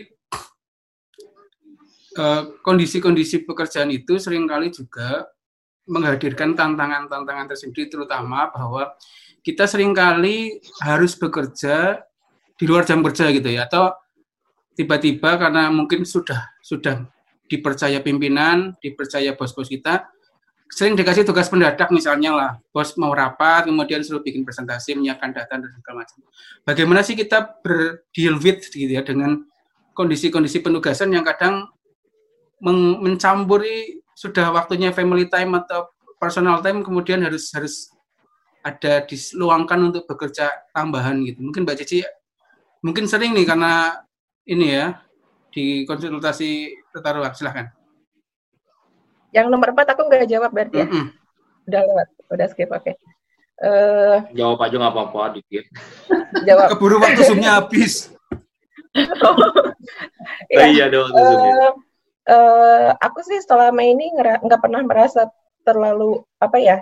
eh, 2.19 2.41
kondisi-kondisi 2.60 3.47
pekerjaan 3.47 3.89
itu 3.93 4.19
sering 4.19 4.49
kali 4.49 4.73
juga 4.73 5.28
menghadirkan 5.88 6.56
tantangan-tantangan 6.56 7.52
tersendiri 7.52 7.91
terutama 7.91 8.47
bahwa 8.52 8.95
kita 9.43 9.67
sering 9.67 9.91
kali 9.91 10.63
harus 10.80 11.19
bekerja 11.19 11.99
di 12.56 12.63
luar 12.63 12.88
jam 12.88 13.04
kerja 13.04 13.28
gitu 13.36 13.52
ya 13.52 13.67
atau 13.67 13.91
tiba-tiba 14.80 15.36
karena 15.36 15.67
mungkin 15.67 16.08
sudah 16.08 16.56
sudah 16.63 17.04
dipercaya 17.52 17.99
pimpinan, 17.99 18.73
dipercaya 18.80 19.36
bos-bos 19.36 19.67
kita, 19.67 20.08
sering 20.73 20.97
dikasih 20.97 21.21
tugas 21.21 21.53
mendadak 21.53 21.93
misalnya 21.93 22.33
lah 22.33 22.51
bos 22.73 22.97
mau 22.97 23.13
rapat 23.13 23.69
kemudian 23.69 24.01
suruh 24.01 24.25
bikin 24.25 24.41
presentasi 24.41 24.97
menyiapkan 24.97 25.29
data 25.29 25.62
dan 25.62 25.69
segala 25.69 26.01
macam. 26.01 26.17
Bagaimana 26.65 27.05
sih 27.05 27.13
kita 27.13 27.62
berdeal 27.62 28.41
with 28.41 28.65
gitu 28.73 28.89
ya 28.89 29.05
dengan 29.05 29.45
kondisi-kondisi 29.93 30.65
penugasan 30.65 31.13
yang 31.13 31.21
kadang 31.21 31.69
mencampuri 33.05 34.01
sudah 34.17 34.49
waktunya 34.49 34.89
family 34.89 35.29
time 35.29 35.53
atau 35.62 35.93
personal 36.17 36.57
time 36.65 36.81
kemudian 36.81 37.21
harus 37.21 37.53
harus 37.53 37.93
ada 38.65 39.05
diluangkan 39.05 39.93
untuk 39.93 40.09
bekerja 40.09 40.49
tambahan 40.73 41.21
gitu. 41.21 41.38
Mungkin 41.45 41.69
mbak 41.69 41.86
Cici 41.86 42.01
mungkin 42.81 43.05
sering 43.05 43.38
nih 43.38 43.45
karena 43.45 44.01
ini 44.49 44.73
ya 44.73 44.97
di 45.53 45.86
konsultasi 45.86 46.73
ruang. 46.97 47.36
Silahkan 47.38 47.83
yang 49.34 49.50
nomor 49.50 49.74
empat 49.74 49.98
aku 49.98 50.06
nggak 50.08 50.30
jawab 50.30 50.54
berarti 50.54 50.86
ya. 50.86 50.88
Mm 50.88 50.93
-hmm. 50.93 51.06
Udah 51.67 51.82
lewat, 51.84 52.08
udah 52.30 52.48
skip 52.48 52.69
oke. 52.69 52.84
Okay. 52.86 52.96
Uh, 53.63 54.19
eh, 54.34 54.38
jawab 54.38 54.60
aja 54.62 54.76
nggak 54.78 54.93
apa-apa 54.93 55.22
dikit. 55.41 55.65
jawab. 56.48 56.67
Keburu 56.78 57.02
waktu 57.02 57.22
zoomnya 57.30 57.58
habis. 57.58 58.13
ya, 60.54 60.62
oh, 60.62 60.67
iya 60.69 60.86
dong. 60.93 61.10
Uh, 61.10 61.72
uh, 62.30 62.88
aku 63.02 63.26
sih 63.26 63.41
selama 63.41 63.82
ini 63.82 64.13
nggak 64.15 64.62
pernah 64.62 64.86
merasa 64.86 65.28
terlalu 65.63 66.22
apa 66.38 66.58
ya 66.60 66.78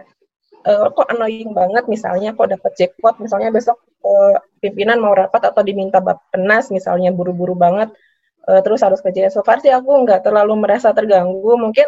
uh, 0.66 0.88
kok 0.94 1.10
annoying 1.10 1.54
banget 1.54 1.86
misalnya 1.90 2.34
kok 2.34 2.50
dapat 2.50 2.72
jackpot 2.78 3.18
misalnya 3.22 3.50
besok 3.54 3.78
uh, 4.06 4.38
pimpinan 4.62 5.02
mau 5.02 5.14
rapat 5.14 5.50
atau 5.50 5.62
diminta 5.66 6.02
penas 6.02 6.70
misalnya 6.70 7.14
buru-buru 7.14 7.58
banget 7.58 7.94
uh, 8.50 8.62
terus 8.62 8.82
harus 8.82 9.02
kerja 9.02 9.30
so 9.30 9.46
far 9.46 9.62
sih 9.62 9.74
aku 9.74 10.06
nggak 10.06 10.26
terlalu 10.26 10.58
merasa 10.58 10.94
terganggu 10.94 11.58
mungkin 11.58 11.88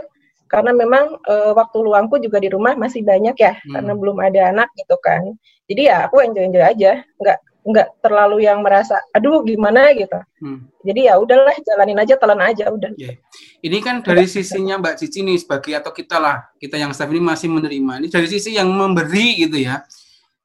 karena 0.53 0.69
memang 0.69 1.17
uh, 1.25 1.51
waktu 1.57 1.81
luangku 1.81 2.21
juga 2.21 2.37
di 2.37 2.53
rumah 2.53 2.77
masih 2.77 3.01
banyak 3.01 3.33
ya 3.41 3.57
hmm. 3.57 3.73
karena 3.73 3.93
belum 3.97 4.17
ada 4.21 4.53
anak 4.53 4.69
gitu 4.77 4.93
kan. 5.01 5.33
Jadi 5.65 5.89
ya 5.89 6.05
aku 6.05 6.21
enjoy 6.21 6.45
enjoy 6.45 6.61
aja 6.61 7.01
nggak 7.17 7.37
nggak 7.63 7.87
terlalu 8.05 8.45
yang 8.45 8.61
merasa 8.61 9.01
aduh 9.17 9.41
gimana? 9.41 9.89
gitu. 9.97 10.13
Hmm. 10.45 10.69
jadi 10.85 11.09
ya 11.09 11.13
udahlah 11.17 11.57
jalanin 11.65 11.97
aja 11.97 12.13
telan 12.21 12.37
aja 12.43 12.69
udah. 12.69 12.93
Yeah. 12.99 13.17
ini 13.65 13.81
kan 13.81 14.05
dari 14.05 14.29
sisinya 14.29 14.77
Mbak 14.77 15.01
Cici 15.01 15.25
nih 15.25 15.41
sebagai 15.41 15.73
atau 15.73 15.89
kita 15.89 16.21
lah 16.21 16.45
kita 16.61 16.77
yang 16.77 16.93
staff 16.93 17.09
ini 17.09 17.23
masih 17.23 17.49
menerima. 17.49 18.05
Ini 18.05 18.07
dari 18.13 18.27
sisi 18.29 18.53
yang 18.53 18.69
memberi 18.69 19.49
gitu 19.49 19.57
ya. 19.57 19.81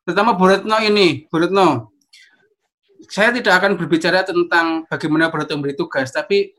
Terutama 0.08 0.32
Bu 0.32 0.48
Retno 0.48 0.80
ini. 0.80 1.28
Bu 1.28 1.36
Retno 1.36 1.92
saya 3.12 3.28
tidak 3.28 3.60
akan 3.60 3.76
berbicara 3.76 4.24
tentang 4.24 4.88
bagaimana 4.88 5.28
Bu 5.28 5.36
Retno 5.44 5.60
memberi 5.60 5.76
tugas 5.76 6.08
tapi 6.08 6.56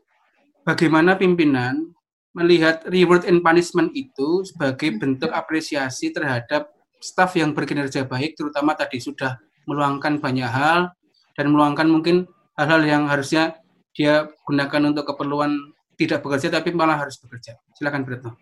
bagaimana 0.62 1.18
pimpinan 1.18 1.90
melihat 2.36 2.86
reward 2.86 3.26
and 3.26 3.42
punishment 3.42 3.90
itu 3.94 4.46
sebagai 4.46 4.94
bentuk 4.98 5.30
apresiasi 5.34 6.14
terhadap 6.14 6.70
staf 7.02 7.34
yang 7.34 7.56
berkinerja 7.56 8.06
baik, 8.06 8.38
terutama 8.38 8.76
tadi 8.76 9.02
sudah 9.02 9.40
meluangkan 9.66 10.22
banyak 10.22 10.46
hal 10.46 10.92
dan 11.34 11.46
meluangkan 11.50 11.88
mungkin 11.88 12.28
hal-hal 12.54 12.82
yang 12.84 13.02
harusnya 13.08 13.56
dia 13.96 14.28
gunakan 14.46 14.94
untuk 14.94 15.08
keperluan 15.10 15.74
tidak 15.98 16.22
bekerja 16.24 16.48
tapi 16.48 16.72
malah 16.72 16.96
harus 16.96 17.18
bekerja. 17.20 17.58
Silakan 17.76 18.06
Bretno. 18.06 18.32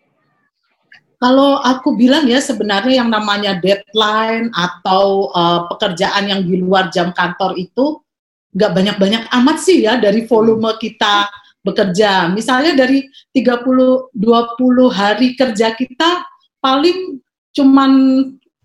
Kalau 1.19 1.59
aku 1.59 1.99
bilang 1.99 2.31
ya 2.31 2.39
sebenarnya 2.39 3.03
yang 3.03 3.11
namanya 3.11 3.59
deadline 3.59 4.55
atau 4.55 5.35
uh, 5.35 5.67
pekerjaan 5.67 6.31
yang 6.31 6.47
di 6.47 6.63
luar 6.63 6.95
jam 6.95 7.11
kantor 7.11 7.59
itu 7.59 7.99
nggak 8.55 8.71
banyak-banyak 8.71 9.23
amat 9.43 9.57
sih 9.59 9.83
ya 9.83 9.99
dari 9.99 10.31
volume 10.31 10.79
kita 10.79 11.27
bekerja. 11.63 12.31
Misalnya 12.31 12.79
dari 12.79 13.07
30 13.35 14.15
20 14.15 14.89
hari 14.91 15.35
kerja 15.35 15.75
kita 15.75 16.25
paling 16.59 17.23
cuman 17.55 17.93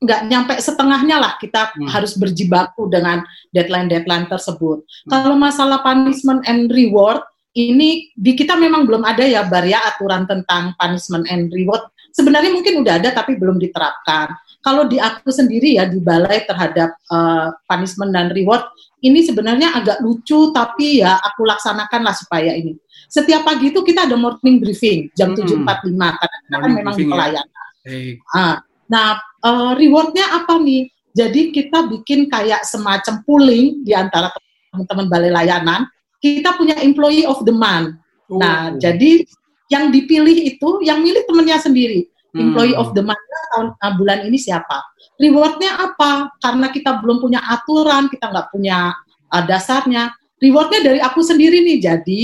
nggak 0.03 0.21
nyampe 0.27 0.53
setengahnya 0.59 1.15
lah 1.15 1.33
kita 1.39 1.71
hmm. 1.73 1.87
harus 1.87 2.19
berjibaku 2.19 2.91
dengan 2.91 3.23
deadline-deadline 3.55 4.27
tersebut. 4.27 4.83
Hmm. 4.83 5.09
Kalau 5.09 5.35
masalah 5.39 5.79
punishment 5.79 6.43
and 6.43 6.67
reward 6.75 7.23
ini 7.53 8.11
di 8.17 8.33
kita 8.35 8.57
memang 8.57 8.83
belum 8.83 9.05
ada 9.05 9.23
ya 9.23 9.45
Bar 9.45 9.63
ya 9.63 9.79
aturan 9.87 10.27
tentang 10.27 10.75
punishment 10.75 11.29
and 11.31 11.53
reward. 11.55 11.87
Sebenarnya 12.13 12.51
mungkin 12.53 12.83
udah 12.83 12.99
ada 13.01 13.09
tapi 13.15 13.39
belum 13.39 13.57
diterapkan. 13.57 14.33
Kalau 14.63 14.85
di 14.85 14.97
aku 15.01 15.29
sendiri 15.33 15.77
ya 15.77 15.89
di 15.89 15.99
balai 15.99 16.45
terhadap 16.45 16.93
uh, 17.09 17.53
punishment 17.67 18.13
dan 18.13 18.29
reward 18.33 18.63
ini 19.03 19.19
sebenarnya 19.21 19.75
agak 19.75 19.99
lucu 19.99 20.55
tapi 20.55 21.03
ya 21.03 21.19
aku 21.19 21.43
laksanakan 21.43 22.01
lah 22.07 22.15
supaya 22.15 22.55
ini 22.55 22.79
setiap 23.13 23.45
pagi 23.45 23.69
itu 23.69 23.85
kita 23.85 24.09
ada 24.09 24.17
morning 24.17 24.57
briefing 24.57 25.05
jam 25.13 25.37
tujuh 25.37 25.61
empat 25.61 25.85
lima 25.85 26.17
karena 26.17 26.37
kita 26.41 26.57
kan 26.57 26.71
memang 26.73 26.95
di 26.97 27.05
ya. 27.05 27.09
pelayanan. 27.13 27.45
Ya. 27.85 27.99
Nah, 28.33 28.53
nah 28.89 29.07
uh, 29.45 29.71
rewardnya 29.77 30.25
apa 30.33 30.57
nih? 30.57 30.89
Jadi 31.13 31.53
kita 31.53 31.85
bikin 31.93 32.25
kayak 32.25 32.65
semacam 32.65 33.21
pooling 33.21 33.85
di 33.85 33.93
antara 33.93 34.33
teman-teman 34.73 35.05
balai 35.13 35.29
layanan. 35.29 35.85
Kita 36.17 36.57
punya 36.57 36.79
employee 36.81 37.29
of 37.29 37.45
the 37.45 37.53
month. 37.53 37.93
Oh. 38.33 38.41
Nah, 38.41 38.73
jadi 38.81 39.21
yang 39.69 39.93
dipilih 39.93 40.49
itu 40.49 40.81
yang 40.81 41.05
milih 41.05 41.21
temennya 41.29 41.61
sendiri. 41.61 42.09
Hmm. 42.33 42.49
Employee 42.49 42.73
of 42.73 42.97
the 42.97 43.05
month 43.05 43.21
tahun 43.53 43.77
uh, 43.77 43.93
bulan 43.95 44.25
ini 44.25 44.41
siapa? 44.41 44.81
Rewardnya 45.21 45.77
apa? 45.77 46.33
Karena 46.41 46.73
kita 46.73 46.97
belum 46.99 47.21
punya 47.21 47.45
aturan, 47.45 48.09
kita 48.09 48.33
nggak 48.33 48.49
punya 48.49 48.89
uh, 49.29 49.43
dasarnya. 49.45 50.09
Rewardnya 50.41 50.81
dari 50.81 50.99
aku 50.99 51.21
sendiri 51.21 51.61
nih. 51.61 51.77
Jadi 51.79 52.21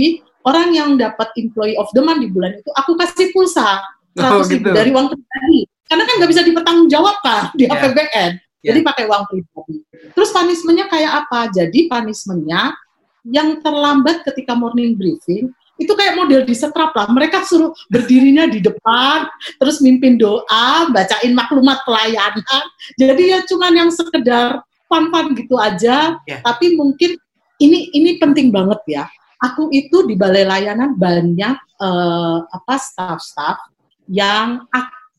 orang 0.48 0.70
yang 0.72 0.90
dapat 0.96 1.30
employee 1.36 1.78
of 1.78 1.90
the 1.94 2.02
month 2.02 2.24
di 2.24 2.30
bulan 2.32 2.56
itu 2.56 2.70
aku 2.74 2.96
kasih 2.96 3.30
pulsa 3.36 3.84
100 4.16 4.26
oh, 4.26 4.42
gitu. 4.48 4.70
dari 4.72 4.90
uang 4.90 5.12
pribadi 5.12 5.60
karena 5.90 6.04
kan 6.06 6.14
nggak 6.22 6.32
bisa 6.32 6.42
dipertanggungjawabkan 6.46 7.42
di 7.58 7.66
yeah. 7.68 7.76
APBN 7.76 8.32
yeah. 8.64 8.66
jadi 8.72 8.80
pakai 8.86 9.04
uang 9.10 9.24
pribadi 9.28 9.78
terus 10.16 10.30
punishmentnya 10.32 10.86
kayak 10.88 11.12
apa 11.26 11.52
jadi 11.52 11.80
punishmentnya 11.92 12.74
yang 13.28 13.60
terlambat 13.60 14.24
ketika 14.24 14.56
morning 14.56 14.96
briefing 14.96 15.52
itu 15.80 15.96
kayak 15.96 16.20
model 16.20 16.44
di 16.44 16.52
setrap 16.52 16.92
lah. 16.92 17.08
Mereka 17.08 17.48
suruh 17.48 17.72
berdirinya 17.88 18.46
di 18.52 18.60
depan, 18.60 19.32
terus 19.58 19.80
mimpin 19.80 20.20
doa, 20.20 20.92
bacain 20.92 21.32
maklumat 21.32 21.82
pelayanan. 21.88 22.64
Jadi 23.00 23.32
ya 23.32 23.40
cuman 23.48 23.88
yang 23.88 23.90
sekedar 23.90 24.60
fun-fun 24.92 25.34
gitu 25.40 25.56
aja. 25.56 26.20
Yeah. 26.28 26.44
Tapi 26.44 26.76
mungkin 26.76 27.16
ini 27.64 27.90
ini 27.96 28.20
penting 28.20 28.52
banget 28.52 28.84
ya 28.88 29.04
aku 29.40 29.72
itu 29.72 30.04
di 30.04 30.20
balai 30.20 30.44
layanan 30.44 31.00
banyak 31.00 31.56
uh, 31.80 32.44
apa 32.44 32.76
staff-staff 32.76 33.58
yang 34.12 34.68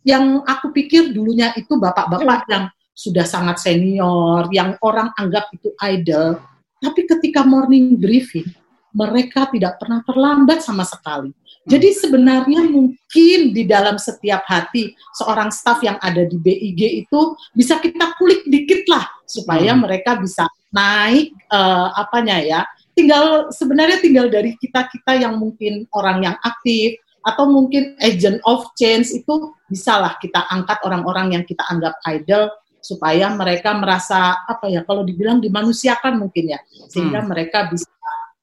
yang 0.04 0.44
aku 0.44 0.72
pikir 0.72 1.12
dulunya 1.12 1.52
itu 1.56 1.76
bapak-bapak 1.76 2.44
yang 2.48 2.64
sudah 2.92 3.24
sangat 3.24 3.56
senior, 3.60 4.48
yang 4.52 4.76
orang 4.84 5.08
anggap 5.16 5.48
itu 5.56 5.72
idol. 5.80 6.36
Tapi 6.80 7.08
ketika 7.08 7.44
morning 7.44 7.96
briefing, 7.96 8.48
mereka 8.94 9.46
tidak 9.50 9.78
pernah 9.78 10.02
terlambat 10.06 10.62
sama 10.62 10.82
sekali. 10.86 11.30
Jadi 11.68 11.92
sebenarnya 11.92 12.64
mungkin 12.66 13.52
di 13.52 13.68
dalam 13.68 14.00
setiap 14.00 14.48
hati 14.48 14.96
seorang 15.12 15.52
staf 15.52 15.84
yang 15.84 16.00
ada 16.00 16.24
di 16.24 16.40
BIG 16.40 17.06
itu 17.06 17.20
bisa 17.52 17.76
kita 17.76 18.16
kulik 18.16 18.48
dikit 18.48 18.88
lah 18.88 19.04
supaya 19.28 19.76
hmm. 19.76 19.80
mereka 19.84 20.16
bisa 20.16 20.48
naik 20.72 21.36
uh, 21.52 21.92
apanya 21.94 22.40
ya. 22.40 22.60
Tinggal 22.96 23.52
sebenarnya 23.54 24.00
tinggal 24.00 24.32
dari 24.32 24.56
kita-kita 24.56 25.20
yang 25.20 25.36
mungkin 25.36 25.84
orang 25.94 26.26
yang 26.26 26.36
aktif 26.42 26.96
atau 27.20 27.44
mungkin 27.44 27.94
agent 28.00 28.40
of 28.48 28.64
change 28.80 29.12
itu 29.12 29.52
bisalah 29.68 30.16
kita 30.18 30.48
angkat 30.48 30.80
orang-orang 30.88 31.36
yang 31.36 31.44
kita 31.44 31.60
anggap 31.68 32.00
idol 32.08 32.48
supaya 32.80 33.28
mereka 33.36 33.76
merasa 33.76 34.40
apa 34.48 34.72
ya 34.72 34.80
kalau 34.88 35.04
dibilang 35.04 35.36
dimanusiakan 35.36 36.16
mungkin 36.16 36.56
ya 36.56 36.60
sehingga 36.88 37.20
hmm. 37.20 37.28
mereka 37.28 37.68
bisa 37.68 37.86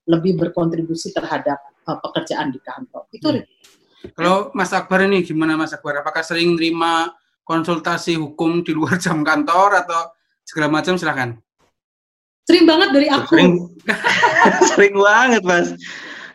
lebih 0.08 0.40
berkontribusi 0.40 1.12
terhadap 1.12 1.60
uh, 1.86 2.00
pekerjaan 2.00 2.50
di 2.50 2.60
kantor. 2.64 3.06
Itu 3.12 3.28
hmm. 3.32 3.46
Kalau 4.16 4.56
Mas 4.56 4.72
Akbar 4.72 5.04
ini 5.04 5.22
gimana 5.22 5.60
Mas 5.60 5.76
Akbar? 5.76 6.00
Apakah 6.00 6.24
sering 6.24 6.56
terima 6.56 7.12
konsultasi 7.48 8.20
hukum 8.20 8.62
di 8.62 8.76
luar 8.76 9.00
jam 9.04 9.24
kantor 9.24 9.88
atau 9.88 10.12
segala 10.44 10.68
macam 10.80 11.00
silahkan. 11.00 11.36
Sering 12.48 12.64
banget 12.64 12.90
dari 12.96 13.08
aku. 13.12 13.36
Sering, 13.36 13.52
sering 14.72 14.96
banget 14.96 15.44
Mas. 15.44 15.76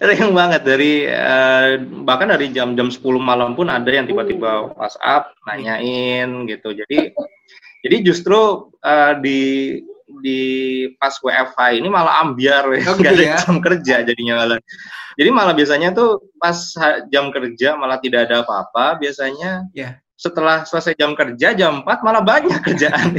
Sering 0.03 0.35
banget 0.35 0.67
dari 0.67 1.07
uh, 1.09 1.79
bahkan 2.05 2.29
dari 2.29 2.51
jam-jam 2.51 2.91
10 2.91 3.01
malam 3.23 3.55
pun 3.55 3.71
ada 3.71 3.87
yang 3.87 4.05
tiba-tiba 4.05 4.75
WhatsApp 4.77 5.33
nanyain 5.47 6.45
gitu. 6.51 6.75
Jadi 6.75 7.17
jadi 7.87 7.97
justru 8.05 8.69
uh, 8.83 9.13
di 9.23 9.79
di 10.23 10.41
pas 10.97 11.13
WFH 11.19 11.83
ini 11.83 11.91
malah 11.91 12.23
ambiar 12.23 12.71
ya, 12.79 12.87
oh, 12.89 12.97
gitu 13.03 13.23
ya? 13.27 13.37
jam 13.43 13.59
kerja 13.59 14.07
jadinya 14.07 14.35
malah. 14.39 14.59
Jadi 15.19 15.29
malah 15.35 15.53
biasanya 15.53 15.93
tuh 15.93 16.33
pas 16.39 16.57
jam 17.13 17.29
kerja 17.35 17.75
malah 17.77 17.99
tidak 17.99 18.31
ada 18.31 18.47
apa-apa 18.47 19.03
biasanya. 19.03 19.67
Yeah. 19.75 19.99
Setelah 20.15 20.63
selesai 20.63 20.95
jam 20.95 21.19
kerja 21.19 21.51
jam 21.51 21.83
4 21.83 22.07
malah 22.07 22.23
banyak 22.23 22.63
kerjaan. 22.71 23.19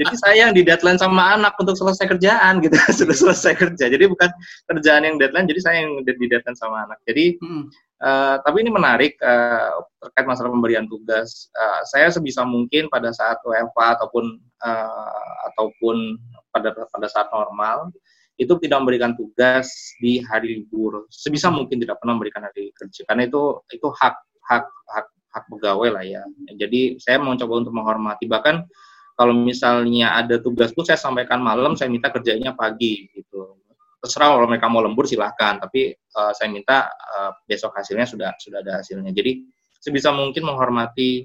jadi 0.00 0.14
saya 0.16 0.48
yang 0.48 0.56
di 0.56 0.64
deadline 0.64 0.96
sama 0.96 1.36
anak 1.36 1.52
untuk 1.60 1.76
selesai 1.76 2.08
kerjaan 2.08 2.64
gitu. 2.64 2.72
Sudah 3.04 3.12
selesai 3.12 3.52
kerja. 3.52 3.92
Jadi 3.92 4.08
bukan 4.08 4.32
kerjaan 4.72 5.04
yang 5.04 5.20
deadline, 5.20 5.44
jadi 5.44 5.60
saya 5.60 5.76
yang 5.84 6.00
di 6.00 6.26
deadline 6.32 6.56
sama 6.56 6.88
anak. 6.88 6.98
Jadi 7.04 7.36
hmm. 7.36 7.68
Uh, 8.02 8.34
tapi 8.42 8.66
ini 8.66 8.70
menarik 8.74 9.14
uh, 9.22 9.78
terkait 10.02 10.26
masalah 10.26 10.50
pemberian 10.50 10.90
tugas. 10.90 11.46
Uh, 11.54 11.86
saya 11.86 12.10
sebisa 12.10 12.42
mungkin 12.42 12.90
pada 12.90 13.14
saat 13.14 13.38
WFA 13.46 13.94
ataupun 13.94 14.42
uh, 14.66 15.30
ataupun 15.54 16.18
pada 16.50 16.74
pada 16.74 17.06
saat 17.06 17.30
normal 17.30 17.94
itu 18.42 18.58
tidak 18.58 18.82
memberikan 18.82 19.14
tugas 19.14 19.70
di 20.02 20.18
hari 20.18 20.66
libur. 20.66 21.06
Sebisa 21.14 21.46
mungkin 21.54 21.78
tidak 21.78 22.02
pernah 22.02 22.18
memberikan 22.18 22.42
hari 22.42 22.74
kerja 22.74 23.06
karena 23.06 23.30
itu 23.30 23.62
itu 23.70 23.86
hak 23.86 24.18
hak 24.50 24.66
hak 24.66 25.06
hak 25.38 25.44
pegawai 25.46 25.94
lah 25.94 26.02
ya. 26.02 26.26
Jadi 26.58 26.98
saya 26.98 27.22
mau 27.22 27.38
coba 27.38 27.54
untuk 27.62 27.70
menghormati 27.70 28.26
bahkan 28.26 28.66
kalau 29.14 29.30
misalnya 29.30 30.18
ada 30.18 30.42
tugas 30.42 30.74
pun 30.74 30.82
saya 30.82 30.98
sampaikan 30.98 31.38
malam, 31.38 31.78
saya 31.78 31.86
minta 31.86 32.10
kerjanya 32.10 32.50
pagi 32.50 33.06
gitu 33.14 33.62
terserah 34.02 34.34
kalau 34.34 34.50
mereka 34.50 34.66
mau 34.66 34.82
lembur 34.82 35.06
silahkan. 35.06 35.62
Tapi 35.62 35.94
uh, 35.94 36.34
saya 36.34 36.50
minta 36.50 36.90
uh, 36.90 37.30
besok 37.46 37.70
hasilnya 37.78 38.04
sudah 38.10 38.34
sudah 38.42 38.58
ada 38.58 38.82
hasilnya. 38.82 39.14
Jadi 39.14 39.46
sebisa 39.78 40.10
mungkin 40.10 40.42
menghormati 40.42 41.22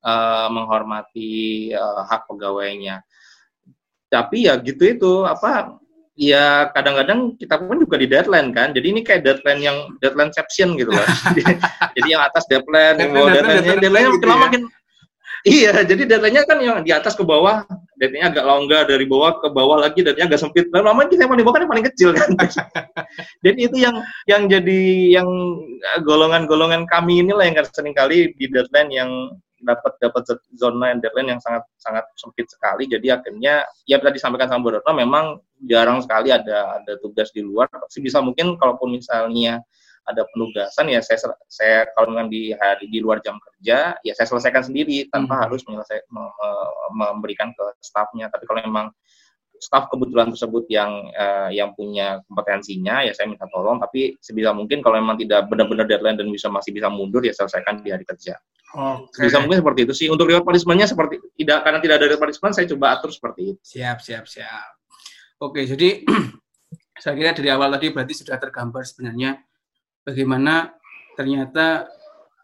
uh, 0.00 0.48
menghormati 0.48 1.70
uh, 1.76 2.08
hak 2.08 2.24
pegawainya. 2.24 3.04
Tapi 4.08 4.48
ya 4.48 4.56
gitu 4.56 4.88
itu 4.88 5.12
apa 5.28 5.76
ya 6.16 6.70
kadang-kadang 6.70 7.34
kita 7.36 7.60
pun 7.60 7.76
juga 7.76 8.00
di 8.00 8.08
deadline 8.08 8.56
kan. 8.56 8.72
Jadi 8.72 8.86
ini 8.88 9.00
kayak 9.04 9.20
deadline 9.20 9.60
yang 9.60 9.78
deadline 10.00 10.32
exception 10.32 10.80
gitu 10.80 10.88
loh. 10.88 11.04
Jadi, 11.94 12.08
yang 12.08 12.24
atas 12.24 12.48
deadline 12.48 12.96
yang 12.96 13.12
bawah 13.12 13.30
deadline 13.36 13.60
deadline, 13.60 13.80
deadline, 13.84 13.84
deadline, 13.84 14.08
makin 14.16 14.28
lama 14.32 14.44
makin 14.48 14.62
Iya, 15.44 15.84
jadi 15.84 16.08
deadline-nya 16.08 16.48
kan 16.48 16.56
yang 16.56 16.80
di 16.80 16.88
atas 16.88 17.12
ke 17.12 17.20
bawah, 17.20 17.68
deadline-nya 18.00 18.32
agak 18.32 18.44
longgar 18.48 18.82
dari 18.88 19.04
bawah 19.04 19.44
ke 19.44 19.52
bawah 19.52 19.76
lagi, 19.76 20.00
deadline-nya 20.00 20.32
agak 20.32 20.40
sempit. 20.40 20.72
Dan 20.72 20.88
lama 20.88 21.04
kita 21.04 21.28
yang 21.28 21.36
paling 21.36 21.44
bawah 21.44 21.54
kan 21.60 21.62
yang 21.68 21.72
paling 21.76 21.86
kecil 21.92 22.10
kan. 22.16 22.28
jadi 23.44 23.58
itu 23.60 23.76
yang 23.76 24.00
yang 24.24 24.42
jadi 24.48 24.80
yang 25.20 25.28
golongan-golongan 26.00 26.88
kami 26.88 27.20
inilah 27.20 27.44
yang 27.44 27.60
sering 27.76 27.92
kali 27.92 28.32
di 28.40 28.48
deadline 28.48 28.88
yang 28.88 29.10
dapat 29.60 29.92
dapat 30.00 30.22
zona 30.56 30.96
yang 30.96 31.04
deadline 31.04 31.36
yang 31.36 31.40
sangat 31.44 31.68
sangat 31.76 32.08
sempit 32.16 32.48
sekali. 32.48 32.88
Jadi 32.88 33.12
akhirnya 33.12 33.68
ya 33.84 34.00
tadi 34.00 34.16
disampaikan 34.16 34.48
sama 34.48 34.64
Bu 34.64 34.80
memang 34.96 35.44
jarang 35.68 36.00
sekali 36.00 36.32
ada 36.32 36.80
ada 36.80 36.96
tugas 37.04 37.28
di 37.36 37.44
luar. 37.44 37.68
Sebisa 37.92 38.24
mungkin 38.24 38.56
kalaupun 38.56 38.96
misalnya 38.96 39.60
ada 40.04 40.22
penugasan 40.32 40.92
ya 40.92 41.00
saya 41.00 41.32
saya 41.48 41.88
kalau 41.96 42.12
memang 42.12 42.28
di 42.28 42.52
hari 42.52 42.88
di 42.92 43.00
luar 43.00 43.24
jam 43.24 43.40
kerja 43.40 43.96
ya 44.00 44.12
saya 44.12 44.26
selesaikan 44.28 44.64
sendiri 44.64 45.08
tanpa 45.08 45.40
hmm. 45.40 45.42
harus 45.48 45.60
menyelesaikan 45.64 46.08
memberikan 46.92 47.48
ke 47.56 47.64
stafnya 47.80 48.28
tapi 48.28 48.44
kalau 48.44 48.60
memang 48.64 48.86
staf 49.64 49.88
kebetulan 49.88 50.28
tersebut 50.28 50.68
yang 50.68 51.08
uh, 51.14 51.48
yang 51.48 51.72
punya 51.72 52.20
kompetensinya 52.28 53.00
ya 53.06 53.16
saya 53.16 53.30
minta 53.30 53.48
tolong 53.48 53.80
tapi 53.80 54.18
sebisa 54.20 54.52
mungkin 54.52 54.84
kalau 54.84 55.00
memang 55.00 55.16
tidak 55.16 55.48
benar-benar 55.48 55.88
deadline 55.88 56.20
dan 56.20 56.28
bisa 56.28 56.52
masih 56.52 56.74
bisa 56.74 56.92
mundur 56.92 57.24
ya 57.24 57.32
selesaikan 57.32 57.80
di 57.80 57.88
hari 57.94 58.04
kerja. 58.04 58.36
Okay. 58.74 59.30
Bisa 59.30 59.38
mungkin 59.38 59.62
seperti 59.62 59.80
itu 59.86 59.94
sih. 59.94 60.08
Untuk 60.10 60.26
reward 60.26 60.42
punishment-nya 60.42 60.90
seperti 60.90 61.22
tidak 61.38 61.62
karena 61.62 61.78
tidak 61.78 61.94
ada 62.02 62.06
reward 62.10 62.22
punishment 62.26 62.52
saya 62.58 62.66
coba 62.74 62.86
atur 62.98 63.10
seperti 63.14 63.54
itu. 63.54 63.60
Siap, 63.62 64.02
siap, 64.02 64.24
siap. 64.26 64.70
Oke, 65.38 65.62
jadi 65.62 66.02
saya 67.02 67.14
kira 67.14 67.30
dari 67.32 67.48
awal 67.54 67.70
tadi 67.78 67.94
berarti 67.94 68.14
sudah 68.18 68.36
tergambar 68.36 68.82
sebenarnya 68.82 69.38
bagaimana 70.04 70.76
ternyata 71.18 71.88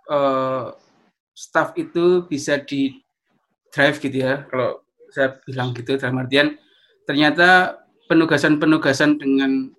uh, 0.08 0.74
staff 1.36 1.76
itu 1.76 2.24
bisa 2.26 2.58
di 2.60 2.98
drive 3.70 4.00
gitu 4.02 4.24
ya. 4.24 4.48
Kalau 4.48 4.82
saya 5.10 5.38
bilang 5.46 5.76
gitu 5.76 5.98
dalam 5.98 6.22
artian 6.22 6.56
ternyata 7.04 7.80
penugasan-penugasan 8.06 9.18
dengan 9.18 9.70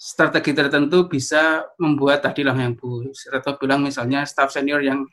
strategi 0.00 0.56
tertentu 0.56 1.06
bisa 1.06 1.68
membuat 1.76 2.24
tadi 2.24 2.40
lah 2.40 2.56
yang 2.56 2.72
Bu 2.74 3.04
Reto 3.04 3.60
bilang 3.60 3.84
misalnya 3.84 4.24
staff 4.24 4.48
senior 4.48 4.80
yang 4.80 5.04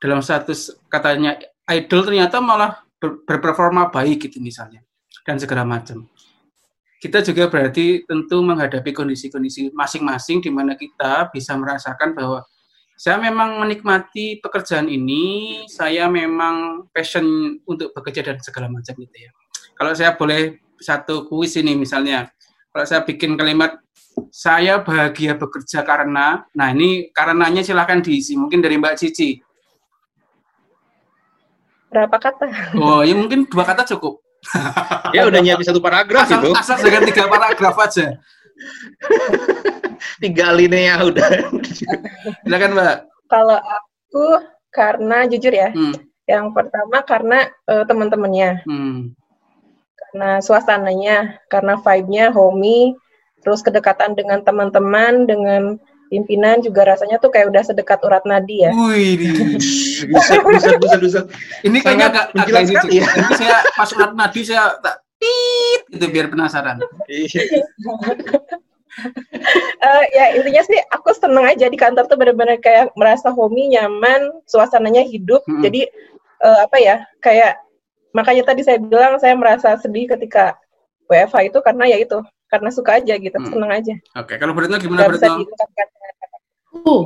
dalam 0.00 0.24
status 0.24 0.74
katanya 0.88 1.36
idol 1.68 2.06
ternyata 2.06 2.40
malah 2.40 2.82
ber 2.98 3.20
berperforma 3.28 3.92
baik 3.92 4.30
gitu 4.30 4.40
misalnya 4.40 4.80
dan 5.28 5.36
segala 5.36 5.62
macam 5.68 6.08
kita 6.98 7.22
juga 7.22 7.46
berarti 7.46 8.02
tentu 8.02 8.42
menghadapi 8.42 8.90
kondisi-kondisi 8.90 9.70
masing-masing 9.70 10.42
di 10.42 10.50
mana 10.50 10.74
kita 10.74 11.30
bisa 11.30 11.54
merasakan 11.54 12.10
bahwa 12.14 12.42
saya 12.98 13.14
memang 13.22 13.62
menikmati 13.62 14.42
pekerjaan 14.42 14.90
ini, 14.90 15.62
saya 15.70 16.10
memang 16.10 16.90
passion 16.90 17.54
untuk 17.62 17.94
bekerja 17.94 18.26
dan 18.26 18.42
segala 18.42 18.66
macam 18.66 18.98
itu 18.98 19.16
ya. 19.22 19.30
Kalau 19.78 19.94
saya 19.94 20.18
boleh 20.18 20.58
satu 20.82 21.30
kuis 21.30 21.54
ini 21.54 21.78
misalnya, 21.78 22.26
kalau 22.74 22.82
saya 22.82 23.06
bikin 23.06 23.38
kalimat 23.38 23.78
saya 24.34 24.82
bahagia 24.82 25.38
bekerja 25.38 25.86
karena, 25.86 26.42
nah 26.50 26.74
ini 26.74 27.14
karenanya 27.14 27.62
silahkan 27.62 28.02
diisi, 28.02 28.34
mungkin 28.34 28.58
dari 28.58 28.74
Mbak 28.74 28.98
Cici. 28.98 29.38
Berapa 31.94 32.18
kata? 32.18 32.74
Oh, 32.82 33.06
ya 33.06 33.14
mungkin 33.14 33.46
dua 33.46 33.62
kata 33.62 33.86
cukup. 33.94 34.18
ya 35.16 35.28
udah 35.28 35.40
nyiapin 35.40 35.66
satu 35.66 35.80
paragraf 35.82 36.26
asal, 36.28 36.40
itu. 36.40 36.50
Asal 36.56 36.76
dengan 36.80 37.02
tiga 37.08 37.24
paragraf 37.28 37.76
aja. 37.80 38.06
tiga 40.22 40.44
alinea 40.50 41.02
udah. 41.04 41.28
Silakan 42.44 42.72
Mbak. 42.74 42.96
Kalau 43.28 43.58
aku 43.60 44.26
karena 44.72 45.28
jujur 45.28 45.52
ya, 45.52 45.70
hmm. 45.72 45.94
yang 46.28 46.52
pertama 46.56 47.04
karena 47.04 47.48
uh, 47.68 47.84
teman-temannya, 47.84 48.64
hmm. 48.64 49.12
karena 49.96 50.30
suasananya, 50.40 51.40
karena 51.52 51.76
vibe-nya 51.80 52.32
homey, 52.32 52.96
terus 53.44 53.60
kedekatan 53.60 54.16
dengan 54.16 54.40
teman-teman, 54.44 55.28
dengan 55.28 55.76
pimpinan 56.08 56.64
juga 56.64 56.88
rasanya 56.88 57.20
tuh 57.20 57.30
kayak 57.30 57.52
udah 57.52 57.62
sedekat 57.62 58.00
urat 58.02 58.24
nadi 58.24 58.64
ya. 58.64 58.72
Wih, 58.72 59.14
bisa, 60.08 60.40
bisa, 60.42 60.70
bisa, 60.80 60.96
bisa. 60.98 61.20
Ini 61.62 61.78
kayaknya 61.84 62.06
agak, 62.10 62.24
agak 62.34 62.62
ini, 62.64 63.00
ya. 63.00 63.06
Ini 63.06 63.32
saya 63.36 63.56
pas 63.76 63.90
urat 63.92 64.12
nadi 64.16 64.40
saya 64.44 64.74
tak 64.80 65.04
tit 65.20 65.82
itu 65.92 66.06
biar 66.08 66.26
penasaran. 66.32 66.80
uh, 69.84 70.04
ya 70.10 70.24
intinya 70.34 70.62
sih 70.66 70.78
aku 70.90 71.14
seneng 71.14 71.46
aja 71.46 71.70
di 71.70 71.78
kantor 71.78 72.08
tuh 72.10 72.18
benar-benar 72.18 72.58
kayak 72.58 72.90
merasa 72.98 73.30
homey, 73.30 73.70
nyaman, 73.76 74.32
suasananya 74.48 75.04
hidup. 75.06 75.44
Hmm. 75.44 75.62
Jadi 75.62 75.86
uh, 76.42 76.58
apa 76.64 76.76
ya 76.80 76.96
kayak 77.20 77.60
makanya 78.16 78.48
tadi 78.48 78.64
saya 78.64 78.80
bilang 78.80 79.20
saya 79.20 79.36
merasa 79.36 79.76
sedih 79.78 80.08
ketika 80.08 80.56
WFH 81.08 81.52
itu 81.52 81.58
karena 81.60 81.84
ya 81.88 81.98
itu 82.00 82.18
karena 82.48 82.70
suka 82.72 82.96
aja 82.96 83.14
gitu, 83.20 83.36
hmm. 83.36 83.48
seneng 83.52 83.70
aja. 83.70 83.94
Oke, 84.16 84.34
okay. 84.34 84.36
kalau 84.40 84.52
Beretno 84.56 84.76
gimana 84.80 85.08
Beretno? 85.08 85.44
Uh, 86.84 87.04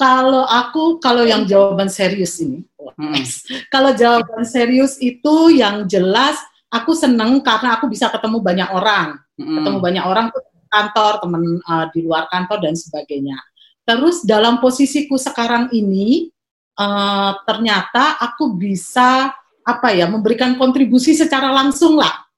kalau 0.00 0.44
aku 0.48 0.96
kalau 0.98 1.28
yang 1.28 1.44
jawaban 1.44 1.92
serius 1.92 2.40
ini, 2.40 2.64
hmm. 2.80 3.20
kalau 3.74 3.92
jawaban 3.92 4.42
serius 4.48 4.96
itu 4.98 5.52
yang 5.52 5.84
jelas 5.84 6.40
aku 6.72 6.96
seneng 6.96 7.44
karena 7.44 7.76
aku 7.76 7.92
bisa 7.92 8.08
ketemu 8.08 8.40
banyak 8.40 8.68
orang, 8.72 9.20
hmm. 9.36 9.60
ketemu 9.60 9.78
banyak 9.78 10.04
orang 10.08 10.26
tuh 10.32 10.42
kantor, 10.70 11.12
teman 11.20 11.42
uh, 11.66 11.86
di 11.92 12.00
luar 12.06 12.30
kantor 12.32 12.58
dan 12.64 12.74
sebagainya. 12.78 13.36
Terus 13.84 14.22
dalam 14.22 14.62
posisiku 14.62 15.18
sekarang 15.18 15.68
ini 15.74 16.30
uh, 16.78 17.36
ternyata 17.44 18.16
aku 18.22 18.54
bisa 18.54 19.34
apa 19.60 19.92
ya 19.92 20.08
memberikan 20.08 20.56
kontribusi 20.56 21.12
secara 21.12 21.52
langsung 21.52 22.00
lah 22.00 22.29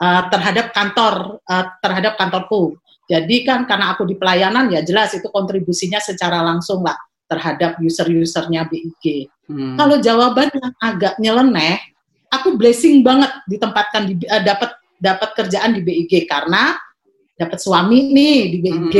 uh, 0.00 0.22
terhadap 0.32 0.72
kantor 0.72 1.38
uh, 1.44 1.66
terhadap 1.84 2.16
kantorku. 2.16 2.80
Jadi 3.06 3.42
kan 3.42 3.66
karena 3.66 3.92
aku 3.94 4.06
di 4.06 4.14
pelayanan 4.14 4.70
ya 4.70 4.80
jelas 4.86 5.12
itu 5.12 5.26
kontribusinya 5.28 5.98
secara 5.98 6.40
langsung 6.46 6.86
lah 6.86 6.96
terhadap 7.30 7.78
user-usernya 7.78 8.66
BIG. 8.66 9.30
Hmm. 9.46 9.78
Kalau 9.78 10.02
jawabannya 10.02 10.66
agak 10.82 11.14
nyeleneh, 11.22 11.78
aku 12.30 12.58
blessing 12.58 13.02
banget 13.06 13.30
ditempatkan 13.46 14.10
di 14.10 14.14
uh, 14.26 14.42
dapat 14.42 14.74
dapat 14.98 15.30
kerjaan 15.38 15.78
di 15.78 15.80
BIG 15.82 16.26
karena 16.26 16.74
dapat 17.38 17.58
suami 17.58 18.10
nih 18.10 18.38
di 18.50 18.58
BIG. 18.58 18.96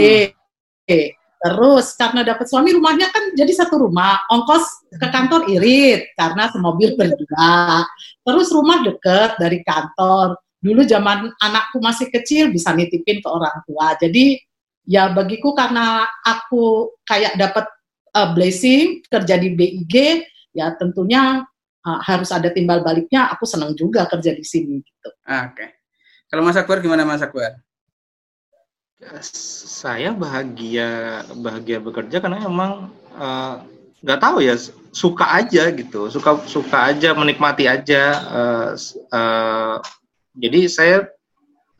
Hmm. 0.86 1.18
Terus 1.40 1.96
karena 1.96 2.20
dapat 2.20 2.52
suami 2.52 2.76
rumahnya 2.76 3.08
kan 3.08 3.32
jadi 3.32 3.48
satu 3.64 3.88
rumah, 3.88 4.28
ongkos 4.28 4.92
ke 4.92 5.06
kantor 5.08 5.48
irit 5.48 6.12
karena 6.12 6.52
semobil 6.52 7.00
berdua. 7.00 7.88
Terus 8.20 8.52
rumah 8.52 8.84
deket 8.84 9.40
dari 9.40 9.64
kantor. 9.64 10.36
Dulu 10.60 10.84
zaman 10.84 11.32
anakku 11.40 11.80
masih 11.80 12.12
kecil 12.12 12.52
bisa 12.52 12.76
nitipin 12.76 13.24
ke 13.24 13.28
orang 13.28 13.64
tua. 13.64 13.96
Jadi 13.96 14.36
ya 14.84 15.08
bagiku 15.12 15.56
karena 15.56 16.04
aku 16.20 16.94
kayak 17.08 17.40
dapat 17.40 17.64
uh, 18.12 18.36
blessing 18.36 19.00
kerja 19.08 19.40
di 19.40 19.56
BIG, 19.56 20.24
ya 20.52 20.76
tentunya 20.76 21.44
uh, 21.88 22.00
harus 22.04 22.28
ada 22.28 22.52
timbal 22.52 22.84
baliknya. 22.84 23.32
Aku 23.32 23.48
senang 23.48 23.72
juga 23.72 24.04
kerja 24.04 24.36
di 24.36 24.44
sini 24.44 24.84
gitu. 24.84 25.08
Oke. 25.08 25.56
Okay. 25.56 25.68
Kalau 26.30 26.46
Mas 26.46 26.60
Akbar 26.60 26.78
gimana 26.78 27.02
Mas 27.08 27.24
Akbar? 27.24 27.58
saya 29.24 30.12
bahagia 30.12 31.24
bahagia 31.40 31.80
bekerja 31.80 32.20
karena 32.20 32.44
emang 32.44 32.92
eh, 33.16 33.54
nggak 34.04 34.18
uh, 34.20 34.22
tahu 34.22 34.44
ya 34.44 34.54
suka 34.92 35.40
aja 35.40 35.72
gitu 35.72 36.12
suka 36.12 36.44
suka 36.44 36.92
aja 36.92 37.16
menikmati 37.16 37.64
aja 37.64 38.02
uh, 38.28 38.70
uh, 39.12 39.76
jadi 40.36 40.60
saya 40.70 40.96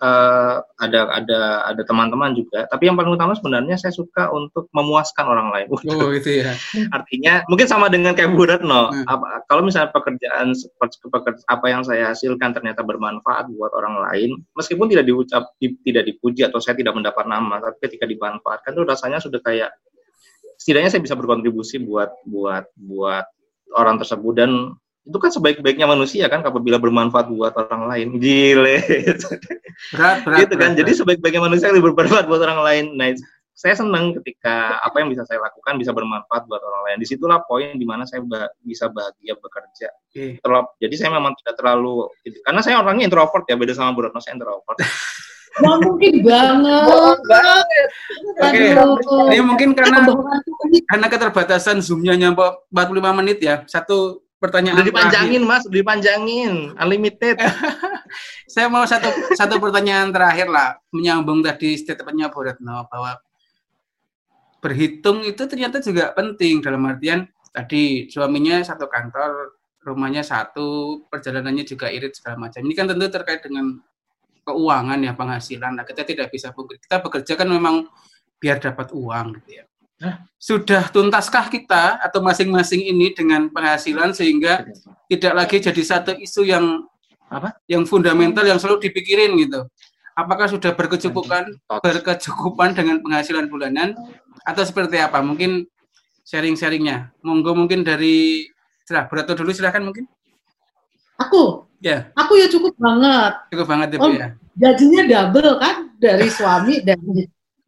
uh, 0.01 0.57
ada 0.81 1.01
ada 1.13 1.41
ada 1.71 1.83
teman-teman 1.85 2.33
juga. 2.35 2.67
Tapi 2.67 2.89
yang 2.89 2.97
paling 2.97 3.15
utama 3.15 3.37
sebenarnya 3.37 3.77
saya 3.77 3.93
suka 3.95 4.33
untuk 4.33 4.67
memuaskan 4.73 5.25
orang 5.29 5.49
lain. 5.53 5.67
Oh 5.71 6.11
itu 6.11 6.43
ya. 6.43 6.57
Artinya 6.97 7.45
mungkin 7.47 7.69
sama 7.69 7.93
dengan 7.93 8.17
kayak 8.17 8.35
Bu 8.35 8.49
Retno. 8.49 8.91
Hmm. 8.91 9.05
Apa, 9.07 9.45
kalau 9.47 9.63
misalnya 9.63 9.93
pekerjaan 9.93 10.57
seperti 10.57 11.45
apa 11.47 11.67
yang 11.69 11.83
saya 11.85 12.11
hasilkan 12.11 12.57
ternyata 12.57 12.83
bermanfaat 12.83 13.53
buat 13.55 13.71
orang 13.77 14.01
lain, 14.11 14.31
meskipun 14.57 14.89
tidak 14.91 15.07
diucap 15.07 15.53
di, 15.61 15.77
tidak 15.85 16.09
dipuji 16.09 16.43
atau 16.49 16.59
saya 16.59 16.75
tidak 16.75 16.97
mendapat 16.97 17.29
nama, 17.29 17.61
tapi 17.61 17.77
ketika 17.87 18.09
dimanfaatkan 18.09 18.73
itu 18.75 18.83
rasanya 18.89 19.21
sudah 19.21 19.39
kayak 19.45 19.71
setidaknya 20.61 20.91
saya 20.93 21.03
bisa 21.05 21.17
berkontribusi 21.17 21.81
buat 21.81 22.13
buat 22.29 22.69
buat 22.77 23.25
orang 23.77 23.97
tersebut 24.03 24.35
dan 24.37 24.51
itu 25.11 25.19
kan 25.19 25.31
sebaik-baiknya 25.35 25.91
manusia 25.91 26.31
kan 26.31 26.47
apabila 26.47 26.79
bermanfaat 26.79 27.27
buat 27.35 27.51
orang 27.59 27.91
lain 27.91 28.09
gile 28.23 28.79
berat, 29.91 30.23
berat, 30.23 30.39
gitu 30.47 30.55
kan 30.55 30.71
berat, 30.73 30.79
jadi 30.79 30.91
sebaik-baiknya 31.03 31.43
manusia 31.43 31.75
yang 31.75 31.83
bermanfaat 31.83 32.31
buat 32.31 32.41
orang 32.47 32.63
lain 32.63 32.85
nah 32.95 33.11
saya 33.61 33.77
senang 33.77 34.17
ketika 34.17 34.81
apa 34.81 35.05
yang 35.05 35.13
bisa 35.13 35.27
saya 35.29 35.43
lakukan 35.43 35.77
bisa 35.77 35.93
bermanfaat 35.93 36.49
buat 36.49 36.63
orang 36.65 36.83
lain 36.89 36.97
di 37.03 37.07
situlah 37.11 37.45
poin 37.45 37.77
di 37.77 37.85
mana 37.85 38.09
saya 38.09 38.25
ba 38.25 38.49
bisa 38.65 38.89
bahagia 38.89 39.37
bekerja 39.37 39.89
okay. 40.09 40.41
Terlalu, 40.41 40.71
jadi 40.81 40.95
saya 40.97 41.11
memang 41.19 41.37
tidak 41.43 41.61
terlalu 41.61 42.09
karena 42.47 42.61
saya 42.65 42.81
orangnya 42.81 43.11
introvert 43.11 43.45
ya 43.45 43.61
beda 43.61 43.77
sama 43.77 43.93
Bu 43.93 44.09
Retno 44.09 44.23
saya 44.23 44.39
introvert 44.39 44.79
Wah, 45.61 45.77
mungkin 45.83 46.23
banget. 46.23 47.19
banget. 47.27 47.89
Oke. 48.39 48.71
Okay. 48.71 49.35
Ini 49.35 49.43
mungkin 49.43 49.75
karena 49.75 50.07
karena 50.87 51.07
keterbatasan 51.11 51.83
zoomnya 51.83 52.15
nyampe 52.15 52.71
45 52.71 53.19
menit 53.19 53.39
ya. 53.43 53.67
Satu 53.67 54.30
pertanyaan 54.41 54.81
udah 54.81 54.89
dipanjangin 54.89 55.43
terakhir. 55.45 55.53
mas. 55.53 55.63
Udah 55.69 55.79
dipanjangin. 55.79 56.53
Unlimited. 56.81 57.37
Saya 58.53 58.67
mau 58.67 58.83
satu 58.89 59.37
satu 59.37 59.61
pertanyaan 59.61 60.11
terakhir 60.11 60.49
lah. 60.49 60.81
Menyambung 60.91 61.45
tadi 61.45 61.77
statementnya 61.77 62.33
Bu 62.33 62.43
Retno 62.43 62.89
bahwa 62.89 63.21
berhitung 64.65 65.23
itu 65.23 65.45
ternyata 65.47 65.79
juga 65.79 66.11
penting 66.17 66.61
dalam 66.65 66.85
artian 66.89 67.29
tadi 67.53 68.09
suaminya 68.09 68.61
satu 68.61 68.89
kantor 68.91 69.57
rumahnya 69.81 70.21
satu 70.21 71.01
perjalanannya 71.09 71.63
juga 71.69 71.93
irit 71.93 72.17
segala 72.17 72.49
macam. 72.49 72.65
Ini 72.65 72.75
kan 72.75 72.89
tentu 72.91 73.07
terkait 73.13 73.45
dengan 73.45 73.79
keuangan 74.43 74.99
ya 75.05 75.13
penghasilan. 75.15 75.79
Nah 75.79 75.85
kita 75.85 76.03
tidak 76.03 76.33
bisa 76.33 76.51
kita 76.57 76.97
bekerja 76.99 77.37
kan 77.37 77.47
memang 77.47 77.87
biar 78.41 78.57
dapat 78.57 78.91
uang 78.97 79.37
gitu 79.37 79.61
ya 79.61 79.70
sudah 80.41 80.89
tuntaskah 80.89 81.53
kita 81.53 82.01
atau 82.01 82.25
masing-masing 82.25 82.89
ini 82.89 83.13
dengan 83.13 83.53
penghasilan 83.53 84.17
sehingga 84.17 84.65
tidak 85.13 85.33
lagi 85.37 85.57
jadi 85.61 85.83
satu 85.85 86.17
isu 86.17 86.49
yang 86.49 86.89
apa? 87.29 87.61
Yang 87.69 87.93
fundamental 87.93 88.43
yang 88.49 88.57
selalu 88.57 88.89
dipikirin 88.89 89.37
gitu. 89.37 89.69
Apakah 90.17 90.49
sudah 90.49 90.73
berkecukupan 90.75 91.61
berkecukupan 91.69 92.73
dengan 92.73 93.05
penghasilan 93.05 93.47
bulanan 93.53 93.93
atau 94.49 94.65
seperti 94.65 94.97
apa? 94.99 95.21
Mungkin 95.21 95.69
sharing-sharingnya. 96.25 97.13
Monggo 97.21 97.53
mungkin 97.53 97.85
dari 97.85 98.49
Cerah 98.89 99.07
Berato 99.07 99.37
dulu 99.37 99.53
silahkan 99.53 99.85
mungkin. 99.85 100.09
Aku. 101.21 101.69
Ya. 101.85 102.11
Aku 102.17 102.41
ya 102.41 102.49
cukup 102.49 102.75
banget. 102.81 103.33
Cukup 103.53 103.67
banget 103.69 103.89
ya, 103.95 103.99
oh, 104.01 104.11
ya. 104.11 104.29
Gajinya 104.57 105.03
double 105.07 105.61
kan 105.61 105.95
dari 106.01 106.27
suami 106.33 106.81
dan 106.83 106.99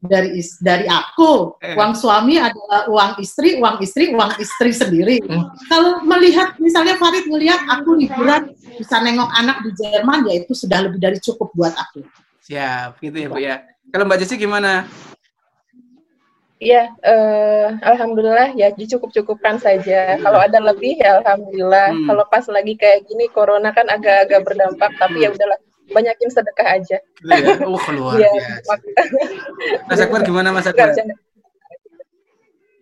dari 0.02 0.42
dari 0.58 0.86
aku 0.90 1.62
eh. 1.62 1.78
uang 1.78 1.94
suami 1.94 2.34
adalah 2.34 2.90
uang 2.90 3.22
istri 3.22 3.54
uang 3.62 3.78
istri 3.78 4.10
uang 4.10 4.34
istri 4.42 4.74
sendiri 4.74 5.22
hmm. 5.22 5.70
kalau 5.70 6.02
melihat 6.02 6.58
misalnya 6.58 6.98
Farid 6.98 7.30
melihat 7.30 7.62
aku 7.70 7.94
liburan 7.94 8.50
bisa 8.74 8.98
nengok 8.98 9.30
anak 9.38 9.62
di 9.62 9.70
Jerman 9.78 10.26
ya 10.26 10.42
itu 10.42 10.52
sudah 10.58 10.90
lebih 10.90 10.98
dari 10.98 11.22
cukup 11.22 11.54
buat 11.54 11.70
aku 11.78 12.02
siap 12.42 12.98
gitu 12.98 13.14
ya 13.14 13.28
Bu 13.30 13.38
ya 13.38 13.56
kalau 13.94 14.04
Mbak 14.10 14.18
Jesse 14.26 14.34
gimana 14.34 14.90
Iya, 16.62 16.94
uh, 17.02 17.74
alhamdulillah 17.82 18.54
ya 18.54 18.70
dicukup-cukupkan 18.70 19.58
saja. 19.58 20.14
Hmm. 20.14 20.22
Kalau 20.22 20.38
ada 20.38 20.62
lebih 20.62 20.94
ya 20.94 21.18
alhamdulillah. 21.18 21.90
Hmm. 21.90 22.06
Kalau 22.06 22.24
pas 22.30 22.46
lagi 22.46 22.78
kayak 22.78 23.02
gini 23.10 23.26
corona 23.34 23.74
kan 23.74 23.90
agak-agak 23.90 24.46
berdampak, 24.46 24.94
tapi 24.94 25.26
ya 25.26 25.34
hmm. 25.34 25.42
udahlah 25.42 25.58
banyakin 25.92 26.28
sedekah 26.32 26.68
aja. 26.80 26.98
Iya, 27.22 27.62
oh 27.68 27.78
keluar. 27.78 28.18
ya, 28.18 28.28
Mas 29.86 30.00
Akbar 30.00 30.24
gimana 30.26 30.50
Mas 30.50 30.66
Akbar? 30.66 30.90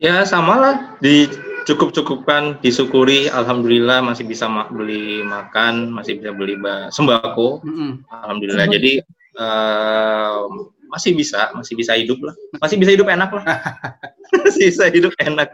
Ya 0.00 0.24
sama 0.24 0.56
lah, 0.56 0.74
dicukup-cukupkan, 1.04 2.56
disyukuri, 2.64 3.28
alhamdulillah 3.28 4.00
masih 4.00 4.24
bisa 4.24 4.48
ma 4.48 4.64
beli 4.72 5.20
makan, 5.20 5.92
masih 5.92 6.16
bisa 6.16 6.32
beli 6.32 6.56
sembako, 6.88 7.60
mm 7.60 7.68
-hmm. 7.68 7.90
alhamdulillah. 8.08 8.64
Mm 8.64 8.72
-hmm. 8.72 8.78
Jadi 8.80 8.92
uh, 9.36 10.48
masih 10.88 11.12
bisa, 11.12 11.52
masih 11.52 11.76
bisa 11.76 11.92
hidup 12.00 12.16
lah, 12.24 12.32
masih 12.64 12.80
bisa 12.80 12.96
hidup 12.96 13.12
enak 13.12 13.28
lah, 13.28 13.44
masih 14.40 14.72
bisa 14.72 14.84
hidup 14.88 15.12
enak, 15.20 15.48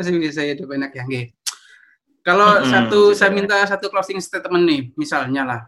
masih 0.00 0.12
bisa 0.16 0.40
hidup 0.48 0.68
enak 0.72 0.90
ya, 0.96 1.04
Kalau 2.24 2.56
mm 2.56 2.60
-hmm. 2.64 2.72
satu, 2.72 3.00
saya 3.12 3.30
minta 3.36 3.60
satu 3.68 3.92
closing 3.92 4.16
statement 4.16 4.64
nih, 4.64 4.80
misalnya 4.96 5.44
lah, 5.44 5.60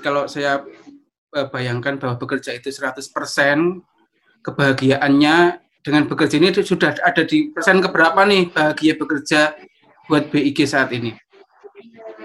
kalau 0.00 0.26
saya 0.30 0.62
eh, 1.34 1.46
bayangkan 1.50 1.98
bahwa 1.98 2.16
bekerja 2.18 2.54
itu 2.54 2.70
100% 2.70 3.04
kebahagiaannya 4.42 5.36
dengan 5.82 6.02
bekerja 6.04 6.36
ini 6.36 6.52
sudah 6.52 6.94
ada 7.00 7.22
di 7.24 7.48
persen 7.54 7.80
keberapa 7.80 8.20
nih 8.26 8.50
bahagia 8.52 8.94
bekerja 8.98 9.56
buat 10.08 10.28
BIG 10.32 10.68
saat 10.68 10.92
ini? 10.92 11.14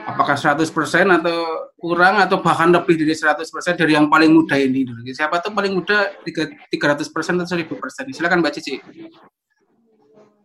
Apakah 0.04 0.36
100% 0.36 0.68
atau 1.08 1.39
kurang 1.80 2.20
atau 2.20 2.43
bahkan 2.43 2.68
lebih 2.68 3.00
dari 3.00 3.16
100% 3.16 3.80
dari 3.80 3.95
yang 3.95 4.12
paling 4.12 4.36
muda 4.36 4.60
ini? 4.60 4.84
Siapa 5.16 5.39
tuh 5.39 5.56
paling 5.56 5.72
muda 5.80 6.12
300% 6.28 7.39
atau 7.39 7.56
1000%? 7.56 8.12
Silakan 8.12 8.43
Mbak 8.43 8.54
Cici. 8.60 8.84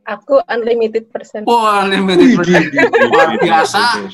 Aku 0.09 0.40
unlimited 0.48 1.12
persen. 1.12 1.44
Oh, 1.44 1.68
unlimited 1.68 2.40
persen. 2.40 2.72
Luar 3.12 3.36
biasa. 3.36 4.09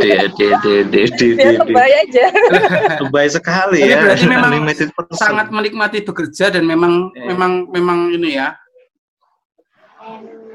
Biar 0.00 1.60
lebay 1.60 1.90
aja. 1.92 2.24
Lebay 3.04 3.28
sekali 3.28 3.84
ya. 3.84 4.00
Berarti 4.00 4.24
memang 4.24 4.50
unlimited 4.56 4.88
sangat 5.12 5.52
menikmati 5.52 6.00
bekerja 6.00 6.48
dan 6.48 6.64
memang 6.64 7.12
yeah. 7.12 7.28
memang 7.28 7.52
memang 7.68 7.98
ini 8.16 8.40
ya. 8.40 8.56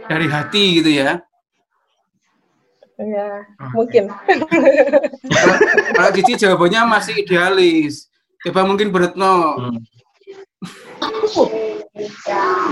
Dari 0.10 0.26
hati 0.26 0.82
gitu 0.82 0.90
ya. 0.90 1.22
Ya, 2.98 3.46
mungkin. 3.78 4.10
Kalau 5.94 6.10
Cici 6.18 6.34
jawabannya 6.42 6.82
masih 6.90 7.22
idealis. 7.22 8.10
Coba 8.42 8.66
mungkin 8.66 8.90
Beretno. 8.90 9.62
Hmm. 9.62 9.78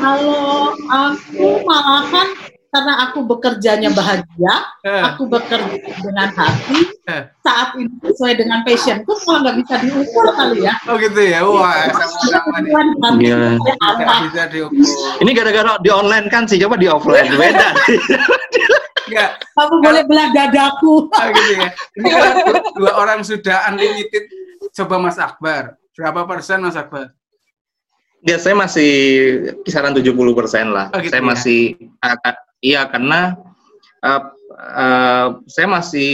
Kalau 0.02 0.74
aku 0.90 1.48
malahan 1.66 2.28
karena 2.76 2.94
aku 3.08 3.24
bekerjanya 3.24 3.88
bahagia, 3.96 4.56
eh. 4.84 5.00
aku 5.00 5.32
bekerja 5.32 5.80
dengan 6.04 6.28
hati, 6.36 6.92
eh. 7.08 7.24
saat 7.40 7.72
ini 7.80 7.88
sesuai 8.04 8.36
dengan 8.36 8.68
passion 8.68 9.00
passionku, 9.00 9.16
kalau 9.24 9.40
nggak 9.48 9.58
bisa 9.64 9.74
diukur 9.80 10.26
kali 10.36 10.68
ya. 10.68 10.76
Oh 10.92 11.00
gitu 11.00 11.22
ya, 11.24 11.40
wah. 11.48 11.88
Iya. 13.16 13.56
Bisa 14.28 14.44
diukur. 14.52 14.76
Ini 15.24 15.32
gara-gara 15.32 15.80
di 15.80 15.88
online 15.88 16.28
kan 16.28 16.44
sih, 16.52 16.60
coba 16.60 16.76
di 16.76 16.92
offline 16.92 17.32
beda. 17.32 17.70
Enggak. 19.08 19.32
Kamu 19.56 19.76
boleh 19.80 20.04
belah 20.10 20.28
dadaku. 20.34 21.08
Oh, 21.08 21.28
gitu 21.32 21.54
ya. 21.62 21.70
Ini 21.96 22.10
kan 22.12 22.34
dua 22.76 22.92
orang 23.00 23.20
sudah 23.24 23.72
unlimited. 23.72 24.28
Coba 24.76 25.00
Mas 25.00 25.16
Akbar. 25.16 25.80
Berapa 25.96 26.28
persen 26.28 26.60
Mas 26.60 26.76
Akbar? 26.76 27.16
Ya, 28.26 28.42
saya 28.42 28.58
masih 28.58 28.92
kisaran 29.62 29.94
70 29.94 30.18
persen 30.34 30.74
lah. 30.74 30.90
Oh, 30.90 30.98
gitu 30.98 31.14
saya 31.14 31.22
ya? 31.22 31.30
masih, 31.30 31.62
uh, 32.02 32.18
iya 32.58 32.82
karena 32.90 33.38
uh, 34.02 34.22
uh, 34.50 35.28
saya 35.46 35.68
masih 35.70 36.12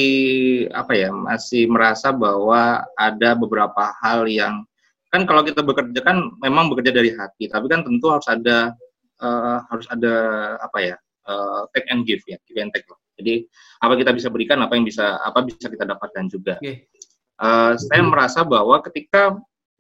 apa 0.76 0.92
ya, 0.92 1.08
masih 1.16 1.72
merasa 1.72 2.12
bahwa 2.12 2.84
ada 3.00 3.32
beberapa 3.40 3.96
hal 4.04 4.28
yang 4.28 4.68
kan 5.12 5.24
kalau 5.24 5.44
kita 5.44 5.64
bekerja 5.64 6.04
kan 6.04 6.36
memang 6.44 6.68
bekerja 6.68 6.92
dari 6.92 7.16
hati, 7.16 7.48
tapi 7.48 7.72
kan 7.72 7.84
tentu 7.88 8.12
harus 8.12 8.28
ada 8.28 8.76
uh, 9.24 9.64
harus 9.72 9.88
ada 9.88 10.16
apa 10.60 10.78
ya, 10.84 10.96
uh, 11.32 11.64
take 11.72 11.88
and 11.96 12.04
give 12.04 12.24
ya, 12.28 12.36
give 12.44 12.60
and 12.60 12.76
take 12.76 12.88
lah. 12.92 13.00
Jadi 13.20 13.48
apa 13.80 13.94
kita 13.96 14.12
bisa 14.12 14.28
berikan, 14.28 14.60
apa 14.60 14.76
yang 14.76 14.84
bisa 14.84 15.16
apa 15.24 15.48
bisa 15.48 15.72
kita 15.72 15.88
dapatkan 15.88 16.28
juga. 16.28 16.60
Okay. 16.60 16.92
Uh, 17.40 17.74
saya 17.80 18.04
merasa 18.04 18.44
bahwa 18.44 18.84
ketika 18.84 19.40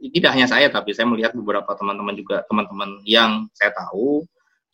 tidak 0.10 0.34
hanya 0.34 0.48
saya 0.50 0.68
tapi 0.74 0.98
saya 0.98 1.06
melihat 1.06 1.38
beberapa 1.38 1.70
teman-teman 1.78 2.18
juga 2.18 2.42
teman-teman 2.50 2.98
yang 3.06 3.46
saya 3.54 3.70
tahu 3.78 4.26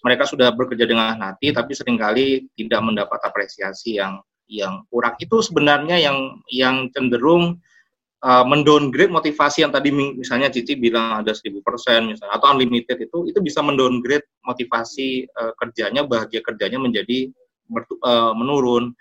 mereka 0.05 0.23
sudah 0.23 0.53
bekerja 0.55 0.87
dengan 0.87 1.19
hati 1.19 1.51
tapi 1.51 1.75
sering 1.75 1.99
kali 1.99 2.47
tidak 2.55 2.79
mendapat 2.79 3.19
apresiasi 3.27 3.99
yang 3.99 4.23
yang 4.47 4.87
kurang 4.87 5.19
itu 5.19 5.43
sebenarnya 5.43 5.99
yang 5.99 6.39
yang 6.47 6.87
cenderung 6.95 7.59
uh, 8.23 8.45
mendowngrade 8.47 9.11
motivasi 9.11 9.67
yang 9.67 9.73
tadi 9.75 9.91
misalnya 9.91 10.47
Cici 10.47 10.79
bilang 10.79 11.21
ada 11.21 11.35
1000% 11.35 11.59
misalnya 12.07 12.31
atau 12.31 12.47
unlimited 12.55 12.97
itu 12.97 13.27
itu 13.27 13.39
bisa 13.43 13.59
mendowngrade 13.59 14.23
motivasi 14.47 15.27
uh, 15.35 15.51
kerjanya 15.59 16.07
bahagia 16.07 16.39
kerjanya 16.39 16.79
menjadi 16.79 17.27
uh, 18.03 18.33
menurun. 18.33 18.95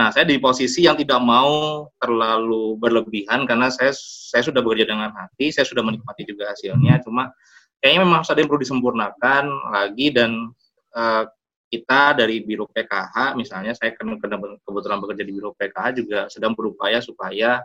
Nah, 0.00 0.08
saya 0.08 0.24
di 0.24 0.40
posisi 0.40 0.88
yang 0.88 0.96
tidak 0.96 1.20
mau 1.20 1.84
terlalu 2.00 2.80
berlebihan 2.80 3.44
karena 3.44 3.68
saya 3.68 3.92
saya 3.92 4.40
sudah 4.40 4.64
bekerja 4.64 4.88
dengan 4.88 5.12
hati, 5.12 5.52
saya 5.52 5.68
sudah 5.68 5.84
menikmati 5.84 6.24
juga 6.24 6.48
hasilnya. 6.48 7.04
Cuma 7.04 7.28
kayaknya 7.84 8.08
memang 8.08 8.24
ada 8.24 8.40
yang 8.40 8.48
perlu 8.48 8.64
disempurnakan 8.64 9.44
lagi 9.68 10.08
dan 10.08 10.56
uh, 10.96 11.28
kita 11.68 12.16
dari 12.16 12.40
Biro 12.48 12.64
PKH 12.64 13.36
misalnya 13.36 13.76
saya 13.76 13.92
kebetulan 13.92 14.98
bekerja 15.04 15.22
di 15.22 15.32
Biro 15.36 15.52
PKH 15.52 15.86
juga 15.92 16.20
sedang 16.32 16.56
berupaya 16.56 17.04
supaya 17.04 17.60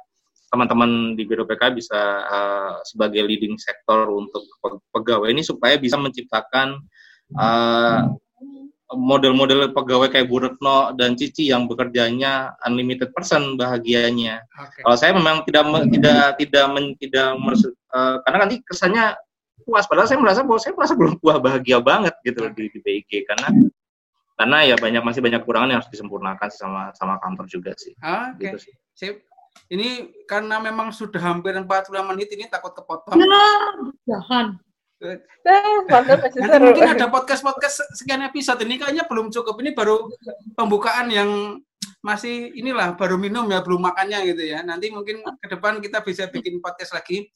teman-teman 0.51 1.15
di 1.15 1.23
Biro 1.23 1.47
PKH 1.47 1.71
bisa 1.71 2.01
uh, 2.27 2.75
sebagai 2.83 3.23
leading 3.23 3.55
sektor 3.55 4.11
untuk 4.11 4.43
pegawai 4.91 5.31
ini 5.31 5.39
supaya 5.39 5.79
bisa 5.79 5.95
menciptakan 5.95 6.83
uh, 7.39 8.11
model-model 8.97 9.75
pegawai 9.75 10.09
kayak 10.09 10.27
Bu 10.31 10.41
Retno 10.41 10.95
dan 10.95 11.13
Cici 11.19 11.51
yang 11.51 11.67
bekerjanya 11.69 12.55
unlimited 12.65 13.11
person 13.11 13.59
bahagianya. 13.59 14.41
Okay. 14.55 14.81
Kalau 14.81 14.97
saya 14.97 15.11
memang 15.13 15.45
tidak 15.45 15.63
me, 15.67 15.79
tidak 15.91 16.39
tidak 16.39 16.65
men, 16.71 16.95
tidak 16.97 17.35
merasa, 17.37 17.67
uh, 17.93 18.17
karena 18.25 18.37
nanti 18.47 18.55
kesannya 18.65 19.05
puas 19.65 19.85
padahal 19.89 20.07
saya 20.07 20.19
merasa 20.21 20.41
bahwa 20.45 20.59
saya 20.61 20.73
merasa 20.77 20.93
belum 20.93 21.13
puas 21.19 21.37
bahagia 21.41 21.81
banget 21.81 22.13
gitu 22.21 22.45
okay. 22.45 22.53
di, 22.53 22.63
di 22.69 22.79
BIG 22.85 23.11
karena 23.25 23.47
karena 24.35 24.57
ya 24.67 24.75
banyak 24.75 25.01
masih 25.01 25.21
banyak 25.23 25.41
kurangan 25.47 25.71
yang 25.71 25.79
harus 25.79 25.91
disempurnakan 25.91 26.47
sih 26.51 26.59
sama 26.59 26.91
sama 26.95 27.15
kantor 27.23 27.45
juga 27.47 27.71
sih. 27.79 27.95
Oke. 27.95 28.11
Okay. 28.35 28.43
Gitu 28.51 28.57
sih. 28.59 28.73
Sip. 28.95 29.15
Ini 29.71 30.11
karena 30.27 30.59
memang 30.59 30.91
sudah 30.91 31.17
hampir 31.17 31.55
45 31.55 31.87
menit 32.11 32.27
ini 32.35 32.43
takut 32.51 32.75
kepotong. 32.75 33.15
Nah, 33.15 33.87
jangan. 34.03 34.59
Nanti 35.03 36.57
mungkin 36.63 36.87
ada 36.95 37.11
podcast-podcast 37.11 37.83
sekian 37.99 38.23
episode 38.23 38.63
ini 38.63 38.79
kayaknya 38.79 39.03
belum 39.05 39.27
cukup. 39.27 39.59
Ini 39.59 39.75
baru 39.75 40.07
pembukaan 40.55 41.11
yang 41.11 41.59
masih 41.99 42.53
inilah 42.53 42.93
baru 42.95 43.17
minum 43.17 43.49
ya 43.51 43.59
belum 43.59 43.81
makannya 43.81 44.31
gitu 44.31 44.43
ya. 44.55 44.63
Nanti 44.63 44.93
mungkin 44.93 45.25
ke 45.25 45.47
depan 45.51 45.83
kita 45.83 45.99
bisa 46.05 46.31
bikin 46.31 46.63
podcast 46.63 46.95
lagi. 46.95 47.27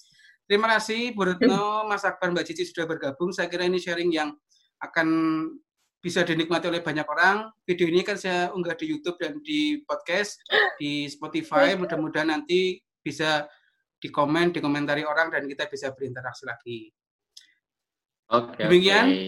Terima 0.49 0.65
kasih 0.77 1.13
Bu 1.13 1.29
Retno, 1.29 1.85
Mas 1.85 2.01
Akbar, 2.01 2.33
Mbak 2.33 2.45
Cici 2.47 2.65
sudah 2.69 2.89
bergabung. 2.89 3.29
Saya 3.29 3.51
kira 3.51 3.67
ini 3.67 3.77
sharing 3.77 4.09
yang 4.09 4.33
akan 4.81 5.07
bisa 5.99 6.23
dinikmati 6.23 6.71
oleh 6.71 6.79
banyak 6.79 7.05
orang. 7.05 7.51
Video 7.67 7.85
ini 7.91 8.01
kan 8.07 8.15
saya 8.15 8.49
unggah 8.55 8.73
di 8.73 8.87
YouTube 8.87 9.19
dan 9.19 9.43
di 9.43 9.83
podcast, 9.83 10.39
di 10.79 11.05
Spotify. 11.11 11.75
Mudah-mudahan 11.75 12.33
nanti 12.33 12.79
bisa 13.03 13.45
dikomen, 13.99 14.55
dikomentari 14.55 15.03
orang 15.03 15.27
dan 15.29 15.43
kita 15.45 15.67
bisa 15.67 15.91
berinteraksi 15.91 16.47
lagi. 16.47 16.79
Oke. 18.29 18.61
Demikian. 18.61 19.05
Okay. 19.09 19.27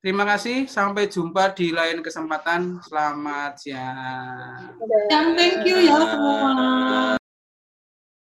Terima 0.00 0.24
kasih. 0.24 0.70
Sampai 0.70 1.10
jumpa 1.12 1.52
di 1.52 1.74
lain 1.74 2.00
kesempatan. 2.00 2.80
Selamat 2.80 3.60
siang. 3.60 4.78
Thank 5.36 5.68
you 5.68 5.84
ya 5.84 5.98
semua. 6.00 7.20